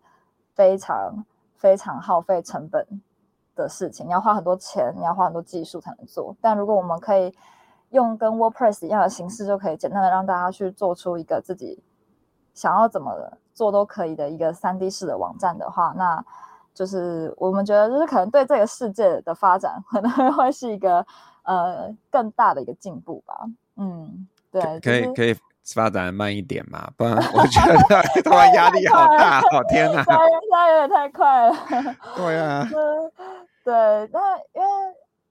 [0.55, 1.25] 非常
[1.57, 2.87] 非常耗费成本
[3.55, 6.35] 的事情，你要花很多钱，你要花很多技术才能做。
[6.41, 7.35] 但如果我们可以
[7.91, 11.83] 用跟 WordPress 一样的形式，就可以简单的让大家去做出一个自己
[12.55, 13.15] 想要怎么
[13.59, 16.25] 做都可以的一个三 D 式的网站的话，那
[16.73, 21.05] 就是我们觉得就是可能对这个世界的发展可能会是一个
[21.43, 23.35] 呃更大的一个进步吧。
[23.77, 25.37] 嗯，对，可以可以
[25.75, 27.77] 发展慢一点嘛，不然我觉得
[28.23, 30.15] 他们压力好大，哦天哪， 现
[30.53, 31.57] 在有点太快了。
[32.15, 32.65] 对啊。
[33.65, 33.75] 对，
[34.13, 34.69] 那因为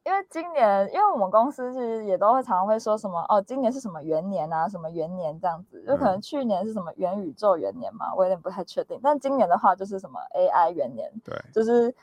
[0.08, 8.98] 因为今年，因为我们公司其实也都会常常会说什么哦，今年是什么元年啊，什么元年这样子，就可能去年是什么元宇宙元年嘛，我有点不太确定。
[9.04, 11.94] 但今年的话就是什么 AI 元年，对，就是，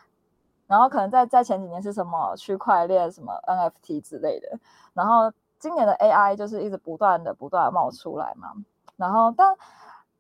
[0.67, 4.59] 然后可能在在前几年是什么区块链、什么 NFT 之类的，
[4.93, 8.53] 然后今年的 AI 就是一直不断的不断的冒出来嘛，
[8.99, 9.57] 然后但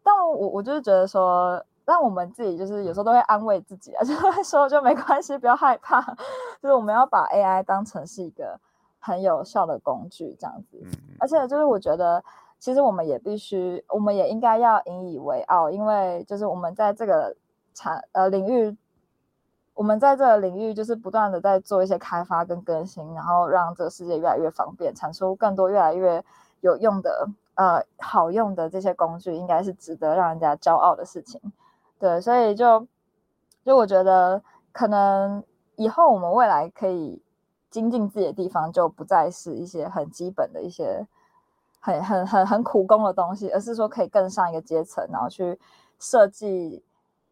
[0.02, 1.62] 但我我就是觉得说。
[1.86, 6.00] 但我们自己就是有时候都会安慰自己啊， 就会说就没关系，不要害怕，
[6.64, 8.58] 就是我们要把 AI 当成是一个
[8.98, 10.82] 很有效的工具这样子。
[11.18, 12.24] 而且就是我觉得，
[12.58, 17.36] 其实我们也必须，我们也应该要引以为傲，因为就是我们在这个
[17.74, 18.74] 产呃领域，
[19.74, 26.24] 我们在这个领域就是不断的在做一些开发跟更新，然后让这个世界越来越方便，产出更多越来越
[26.62, 31.38] 有用的呃好用的这些工具，应该是值得让人家骄傲的事情。
[31.98, 32.86] 对，所以就
[33.66, 34.42] 就我觉得，
[34.72, 35.44] 可能
[35.76, 37.20] 以后我们未来可以
[37.70, 41.06] 精进自己的地方，就不再是一些很基本的一些
[41.80, 45.58] 很很很很苦工的东西，而是说可以更上一个阶层，然后去
[45.98, 46.82] 设计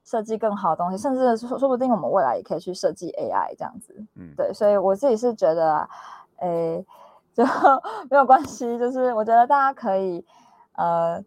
[0.05, 3.95] 设计更好的东西，甚至说说不定我们未来也可以去设计 AI 这样子。
[4.17, 5.89] 嗯，对，所以我自己是觉得，啊
[6.39, 6.85] 诶，
[7.33, 7.45] 就
[8.11, 10.25] 没有关系，就是我觉得大家可以，
[10.75, 11.23] 呃。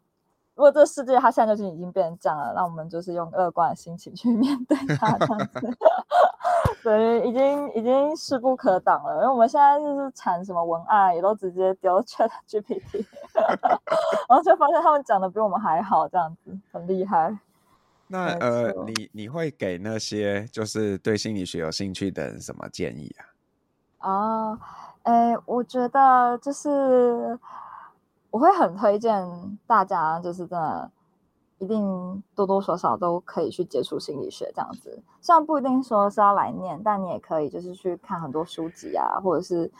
[0.55, 5.77] 如果这个世界它现在就是已经变成这样了，那我们就是用乐观的心情去面对它，这样子。
[6.81, 9.15] 对，已经已经势不可挡了。
[9.15, 13.05] 因为我们现在就是产什么文案，也都直接丢 ChatGPT，
[14.29, 17.37] 然后就发现他们讲的比我们还好，这样子很厉害。
[18.07, 23.13] 那呃，你你会给那些就是对心理学有兴趣的人什么建议
[23.99, 24.07] 啊？
[24.09, 24.59] 啊，
[25.03, 27.37] 哎，我觉得就是。
[28.35, 30.91] 我会很推荐大家，就是真的，
[31.59, 35.01] 一定多多少少都可以去接触心理学这样子。
[35.21, 39.71] 虽然不一定说是要来念，但你也可以就是去看很多书籍啊，或者是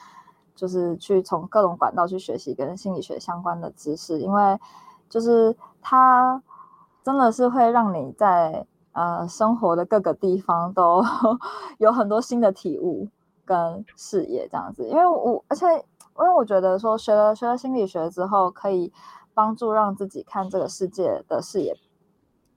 [0.55, 4.57] 就是去从各种管道去学习跟心理学相关的知识，因为
[5.09, 6.41] 就是它
[7.03, 11.03] 真的是会让你在呃生活的各个地方都
[11.77, 13.09] 有很多新的体悟
[13.43, 14.87] 跟视野这样子。
[14.87, 15.65] 因为我而且。
[16.17, 18.91] 因为我觉得说学了学了心理学之后，可以
[19.33, 21.75] 帮助让自己看这个世界的视野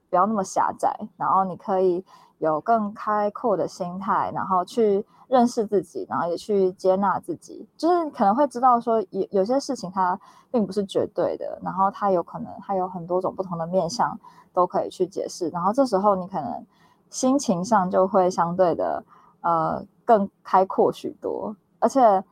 [0.08, 2.04] 不要那么狭窄，然后你可以
[2.38, 7.68] 有更开阔的心态，然后去认识自己，然后也去接纳自己。
[7.76, 10.18] 就是可能会知道说有有些事情它
[10.52, 14.16] 并不是绝对的，然后它有可能它有很多种不同的面向
[14.52, 15.48] 都可以去解释。
[15.48, 16.64] 然后这时候你可能
[17.10, 19.04] 心情上就会相对的
[19.40, 22.22] 呃更开阔许多，而且。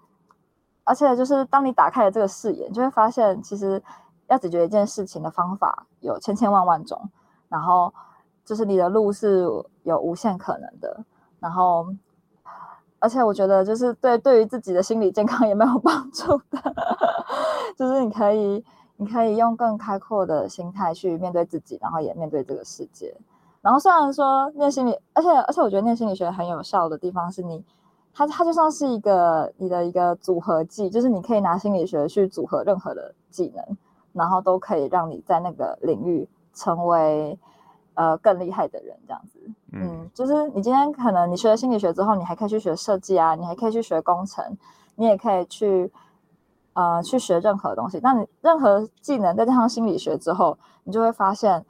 [0.87, 3.83] 而且就是当你打开了这个视野，就会发现其实
[4.29, 7.11] 要解决一件事情的方法有千千万万种，
[7.49, 7.93] 然后
[8.45, 9.45] 就是你的路是
[9.83, 11.05] 有无限可能的。
[11.41, 11.89] 然后，
[13.01, 16.75] 而且我觉得就是对对于自己的心理健康也没有帮助的，
[17.77, 18.65] 就是你可以
[18.97, 23.13] 你可以用更开阔的心态去面对自己，然后也面对这个世界。
[23.61, 27.65] 然后虽然说念心理，而且而且我觉得念心理学很有效的地方是你。
[28.17, 33.63] 它它就像是一个你的一个组合技，就是你可以拿心理学去组合任何的技能，
[34.15, 37.39] 然后都可以让你在那个领域成为
[37.93, 39.39] 呃更厉害的人，这样子。
[39.73, 44.57] 嗯，嗯，就是你今天可能你学了心理学之后，你还可以去学设计啊，你还可以去学工程，
[44.95, 45.93] 你也可以去
[46.73, 48.01] 呃去学任何东西。
[48.03, 51.63] 那你任何技能再加上心理学之后，你就会发现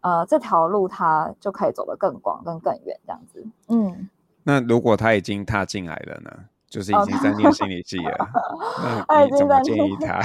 [0.00, 3.44] 呃这条路它就可以走得更广、更更远，这样子。
[3.68, 4.08] 嗯。
[4.44, 6.30] 那如果他已经踏进来了呢？
[6.68, 8.28] 就是已经在念心理系了
[9.06, 10.18] 那你怎么建议他？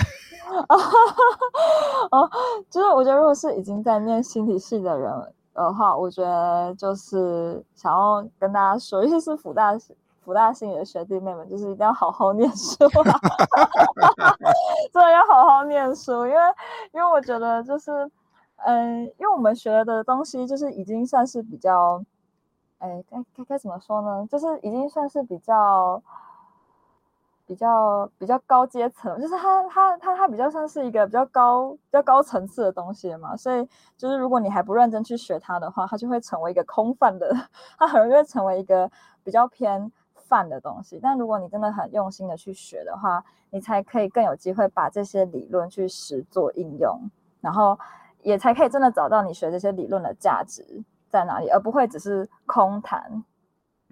[2.09, 2.31] 哦，
[2.69, 5.11] 就是我觉得，如果是已经在念心理系的人
[5.53, 9.77] 的话，我觉得就是想要跟大家说， 尤其是福大
[10.23, 13.19] 福大心理的学弟妹们，就是一定要好好念书啊！
[14.93, 16.39] 真的要好好念书，因为
[16.93, 18.09] 因为我觉得就是
[18.65, 22.01] 嗯，因为我们学的东西就是已经算是比较，
[22.79, 24.27] 哎，该该该怎么说呢？
[24.29, 26.01] 就是已经算是比较。
[27.49, 33.65] 比较比较高阶层，就是它它它它比较像是一个比较高比较高层次的东西嘛，所以
[33.95, 37.33] 就是如果你还不认真去学它的话，它就会成为一个空泛的，
[37.79, 38.91] 它很容易成为一个
[39.23, 40.99] 比较偏泛的东西。
[41.01, 46.99] 但如果你真的很用心的去学的话，你才可以更有机会把这些理论去实作应用，
[47.39, 47.79] 然后
[48.23, 53.23] 也才可以真的找到你学这些理论的价值在哪里，而不会只是空谈。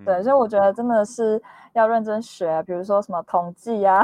[0.03, 1.41] 对，所以我觉得真的是
[1.71, 4.03] 要认真学，比如说什么统计啊、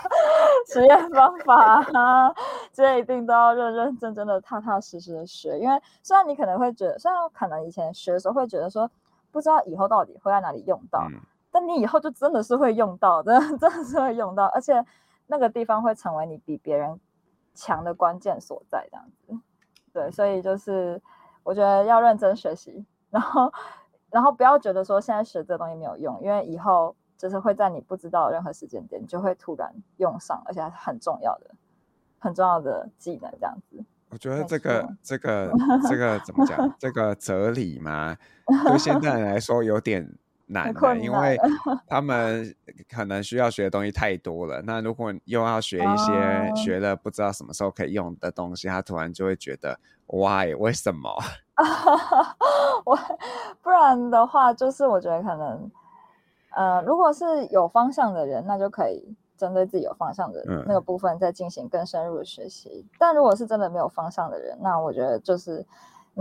[0.66, 2.32] 实验方法啊，
[2.72, 5.58] 这些一定都要认认真真的、踏踏实实的学。
[5.58, 8.90] 因为虽然你可能会觉得，虽然可能以前学的时候会觉得说，
[9.30, 11.20] 不知道以后到底会在哪里用到，嗯、
[11.50, 14.82] 但你以后就真的是会用到的， 真的是会用到，而且
[15.26, 16.98] 那个地方会成为你比别人
[17.54, 19.38] 强的关键所在，这样子。
[19.92, 20.98] 对，所以就是
[21.48, 23.50] 我觉得要认真学习，然后。
[24.10, 31.50] 然后不要觉得说现在学这个东西没有用，因为以后就是会在你不知道的任何时间点，你就会突然用上，而且还是很重要的、
[32.18, 33.84] 很重要的技能这样子。
[34.08, 35.52] 我觉得这个、这个、
[35.90, 36.74] 这个怎么讲？
[36.78, 38.16] 这个哲理嘛，
[38.64, 40.10] 对现代人来说有点
[40.48, 41.38] 难的，因为
[41.86, 42.54] 他们
[42.90, 44.62] 可能需要学的东西太多了。
[44.62, 51.10] 那如果又要学一些学了不知道什么时候可以用的东西，他突然就会觉得 why 为什么？
[52.84, 52.98] 我
[53.62, 55.70] 不然的话，就是我觉得可能，
[56.56, 62.84] 呃，如果是有方向的人，那就可以针对自己有方向的那个部分再进行更深入的学习。
[62.84, 65.64] 嗯、但如果是真的没有方向的人，那我觉得就是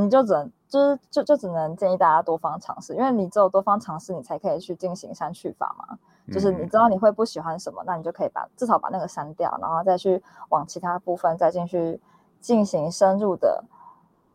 [0.03, 5.97] 你就只能就是就就只能建议大家多方尝试，因为你只有多方尝试，你才可以去进行删去法嘛。
[6.31, 11.99] 就是你知道你会不喜欢什么，那你就可以把至少把那个删掉，然后再去往其他部分再进去
[12.39, 13.63] 进行深入的。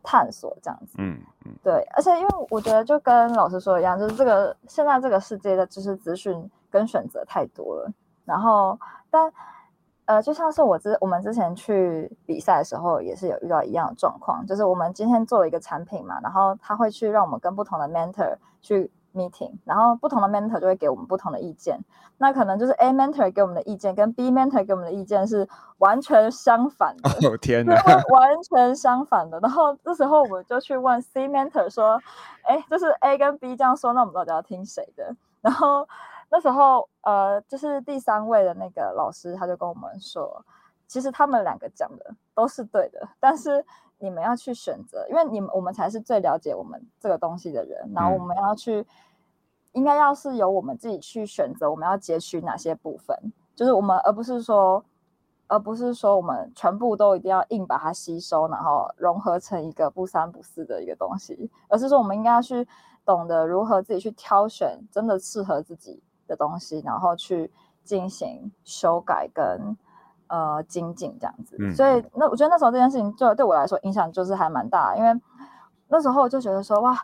[0.04, 7.92] 探索这样子，嗯嗯，对，而且因为我觉得就跟老师说的一样，就是这个现在这个世界的知识资讯跟选择太多了，
[8.24, 8.76] 然后
[9.12, 9.32] 但
[10.06, 18.90] 呃，就像是我之我们之前去比赛的时候，也是有遇到一样的状况，就是我们今天做了一个产品嘛，然后他会去让我们跟不同的 mentor 去。
[19.14, 21.78] meeting，然后不同的 mentor 就会给我们不同的意见。
[22.16, 25.46] 那可能就是 A mentor 给我们的意见跟 B mentor 给我们的意见是
[25.76, 27.10] 完全相反的。
[27.28, 27.74] 哦天哪，
[28.08, 29.38] 完全相反的。
[29.40, 32.00] 然后这时候我们就去问 C mentor 说
[32.48, 35.86] ：“哎，就是 A 跟 B 这样说，那我们到底要听谁的？”然后
[36.32, 40.44] 那时候呃，就是第三位的那个老师他就跟我们说
[40.88, 43.64] ：“其实他们两个讲的都是对的，但是。”
[44.04, 48.86] 你们要去选择，因为你们我们才是最了解我们这个东西的人，然后我们要去，嗯、
[49.74, 53.16] 应该要是由我们自己去选择，我们要截取哪些部分，
[53.54, 54.84] 就是我们，而不是说，
[55.46, 62.66] 而不是说我们全部都一定要硬把它吸收，然后融合成一个不三不四的一个东西，而是说我们应该要去
[63.04, 67.50] 懂得如何自己去挑选真的适合自己的东西，然后去
[67.84, 69.76] 进行修改跟。
[70.28, 75.20] 呃，精进这样子，嗯、所以那我觉得那时候这件事情就对我来说影响就是还蛮大，因为
[75.88, 76.96] 那时候我就觉得说哇，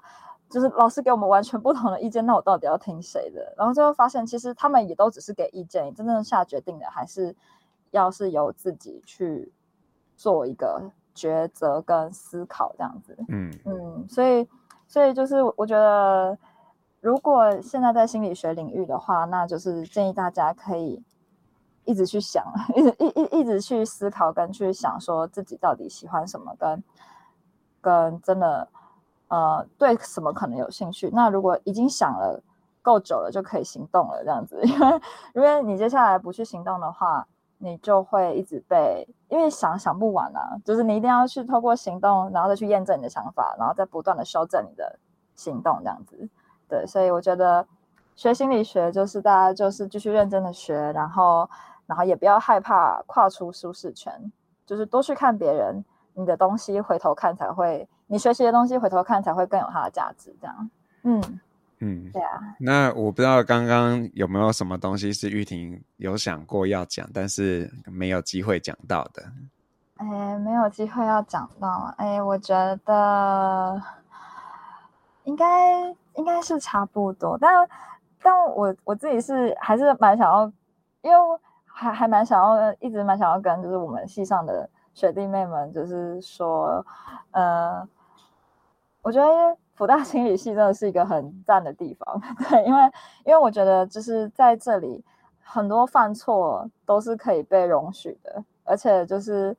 [0.48, 3.52] 就是老师给我们完全不同的意见，那我到底要听谁的？
[3.58, 7.36] 然后最后发现其实他们也都只是给意见，真正下决定的还是
[7.90, 9.52] 要是由自己去
[10.16, 13.14] 做一个抉择跟思考这样子。
[13.28, 14.48] 嗯嗯，所以
[14.86, 16.38] 所以就是我觉得，
[17.00, 21.02] 如果现在在心理学领域的话，那就是建议大家可以。
[21.84, 22.44] 一直去想，
[22.76, 26.84] 一直一一一直去思考，跟去想说自己到底喜欢什么，跟
[27.80, 28.68] 跟真的
[29.28, 31.08] 呃对什么可能有兴趣。
[31.14, 32.42] 那如果已经想了
[32.82, 34.60] 够久了，就可以行动了，这样子。
[34.68, 35.00] 因为
[35.32, 37.26] 因为你接下来不去行动的话，
[37.56, 44.98] 你就会一直被因为想想不完啊，就是你一定要去透过行动，然后再去验证你的想法，然后再不断的修正你的
[45.34, 46.28] 行动，这样子。
[46.68, 47.66] 对，所以我觉得
[48.14, 51.48] 学心理学就是大家就是继续认真的学，然后。
[51.88, 54.12] 然后也不要害怕跨出舒适圈，
[54.66, 60.30] 就是多去看别人，你的东西回头看才会，你学习的东西回头看才会更有它的价值。
[60.38, 60.70] 这样，
[61.04, 61.40] 嗯
[61.78, 62.54] 嗯，对啊。
[62.60, 69.22] 那我不知道刚刚有没有什么东西是玉婷有想过要讲，但是没有机会讲到的。
[69.96, 71.94] 哎，没有机会要讲到。
[71.96, 72.54] 哎，我觉
[72.84, 73.82] 得
[75.28, 77.68] 应该应该是差不多，但
[78.22, 80.52] 但我我自己是还是蛮想要，
[81.02, 81.18] 因为。
[81.80, 86.84] 还还蛮想要，一直蛮想要跟就是我们系上的学弟妹们，就是说，
[87.30, 87.88] 呃，
[89.00, 92.20] 我觉得辅大心理系真的是一个很赞的地方，
[92.50, 92.82] 对，因为
[93.26, 95.04] 因为我觉得就是在这里
[95.40, 99.56] 很多犯错都是可以被容许的，而且就是，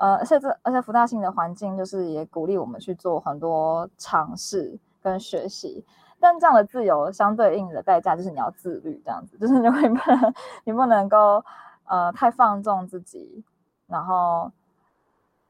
[0.00, 5.84] 呃，而且这而且福大性的环境就是也鼓励我们去做很多尝试跟学习，
[6.18, 10.34] 但这样的自由相对应的代价就是你要自律，这样子就是你会不能
[10.64, 11.44] 你不能够
[11.84, 13.44] 呃太放纵自己，
[13.86, 14.50] 然后。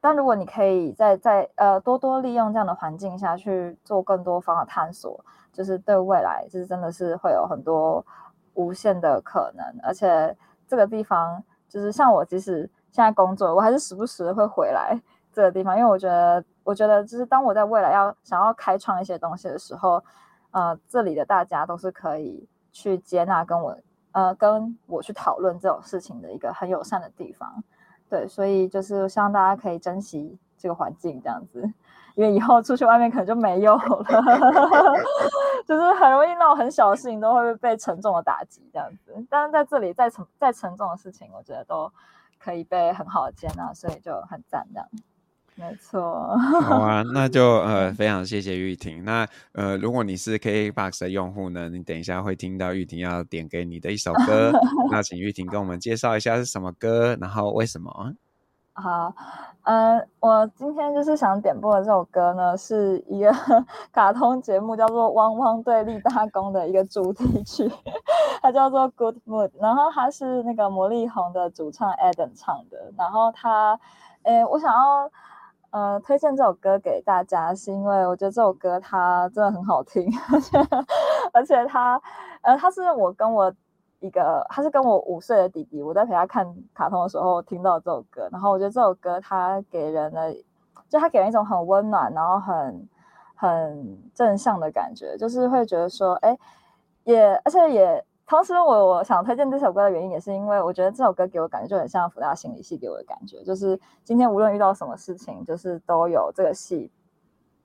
[0.01, 5.19] 但如果你可以在在呃多多利用这样的环境下去做更多方的探索，
[5.51, 8.05] 就是对未来就是真的是会有很多
[8.53, 10.33] 无限的可能，而且
[10.65, 14.99] 这个地方就是像我即使现在工作，我还是时不时会回来
[15.31, 20.03] 这个地方，因为我觉得我觉得就是当我在未来要想要开创一些东西的时候，
[20.51, 23.77] 呃，这里的大家都是可以去接纳跟我
[24.11, 27.63] 呃跟我去讨论这种事情的一个很友善的地方。
[28.09, 31.61] 对，所以就是希望大家可以珍惜这个环境，这样子，
[32.15, 34.03] 因为以后出去外面可能就没有了，
[35.63, 39.13] 就是很容易那种很小的事情都会被沉重的打击，这样子。
[39.29, 41.91] 但是在这里再沉再沉重的事情，我觉得都
[42.39, 44.87] 可以被很好的接纳，所以就很赞这样。
[45.55, 49.03] 没错，好啊，那就呃 非常谢谢玉婷。
[49.03, 54.53] 那呃，如果你是 KKBOX 的用户呢，你等一下会听到玉婷要点给你的一首歌，
[54.89, 58.13] 那请玉婷跟我们介绍一下是什么歌，然后为什么？
[58.73, 59.13] 好，
[59.63, 63.31] 嗯，我今天就是想点播的这首歌呢，是一个
[63.91, 67.69] 卡通节目叫做《汪汪队立大功》的一个主题曲，
[68.41, 73.77] 它叫做《Good Mood》，然后它是那个魔力红的主唱 Adam 唱的，然后他，
[74.23, 75.09] 诶，我想要。
[75.71, 80.03] 呃，推荐这首歌给大家，是因为我觉得这首歌它真的很好听，
[80.33, 80.57] 而且
[81.31, 82.01] 而且它，
[82.41, 83.53] 呃，它是我跟我
[83.99, 90.33] 一个，他是跟我五岁的弟弟，我在陪他看卡通的时候听到这首歌，然后我觉得这首歌它给人的，
[90.89, 92.89] 就它给人一种很温暖，然后很
[93.35, 96.37] 很正向的感觉，就是会觉得说，哎，
[97.03, 98.05] 也而且也。
[98.29, 106.91] 同时，我我想推荐这首歌的原因，也是因为我觉得这首歌给我感觉就很像福大心理系给我的感觉，就是今天无论遇到什么事情，就是都有这个系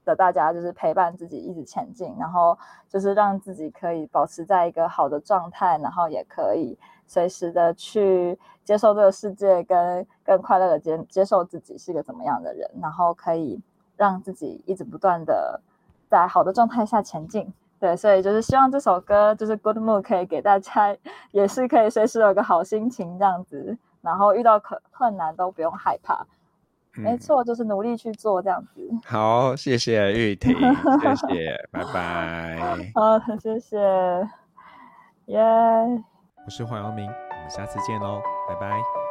[0.04, 2.56] 的大家就是陪伴自己一直前进，然后
[2.88, 13.60] 就是让自己可以保持在一个好的状态，然后也可以随时的去接受这个世界跟，更快乐的接接受自己是一个怎么样的人，然后可以
[13.96, 15.60] 让自己一直不断的
[16.08, 17.52] 在好的状态下前进。
[17.80, 20.96] 对，所以就是希望这首歌就是 Good Mood 可以给大家，
[21.32, 26.26] 也是可以随时有个好心情这样子，然后遇到困困难都不用害怕。
[26.96, 28.88] 嗯、没错，就是努力去做这样子。
[29.06, 30.54] 好，谢谢玉婷，
[31.00, 32.92] 谢谢，拜拜。
[32.94, 33.78] 好，谢谢，
[35.26, 36.02] 耶、yeah。
[36.44, 39.03] 我是黄耀明，我们下次见喽，拜拜。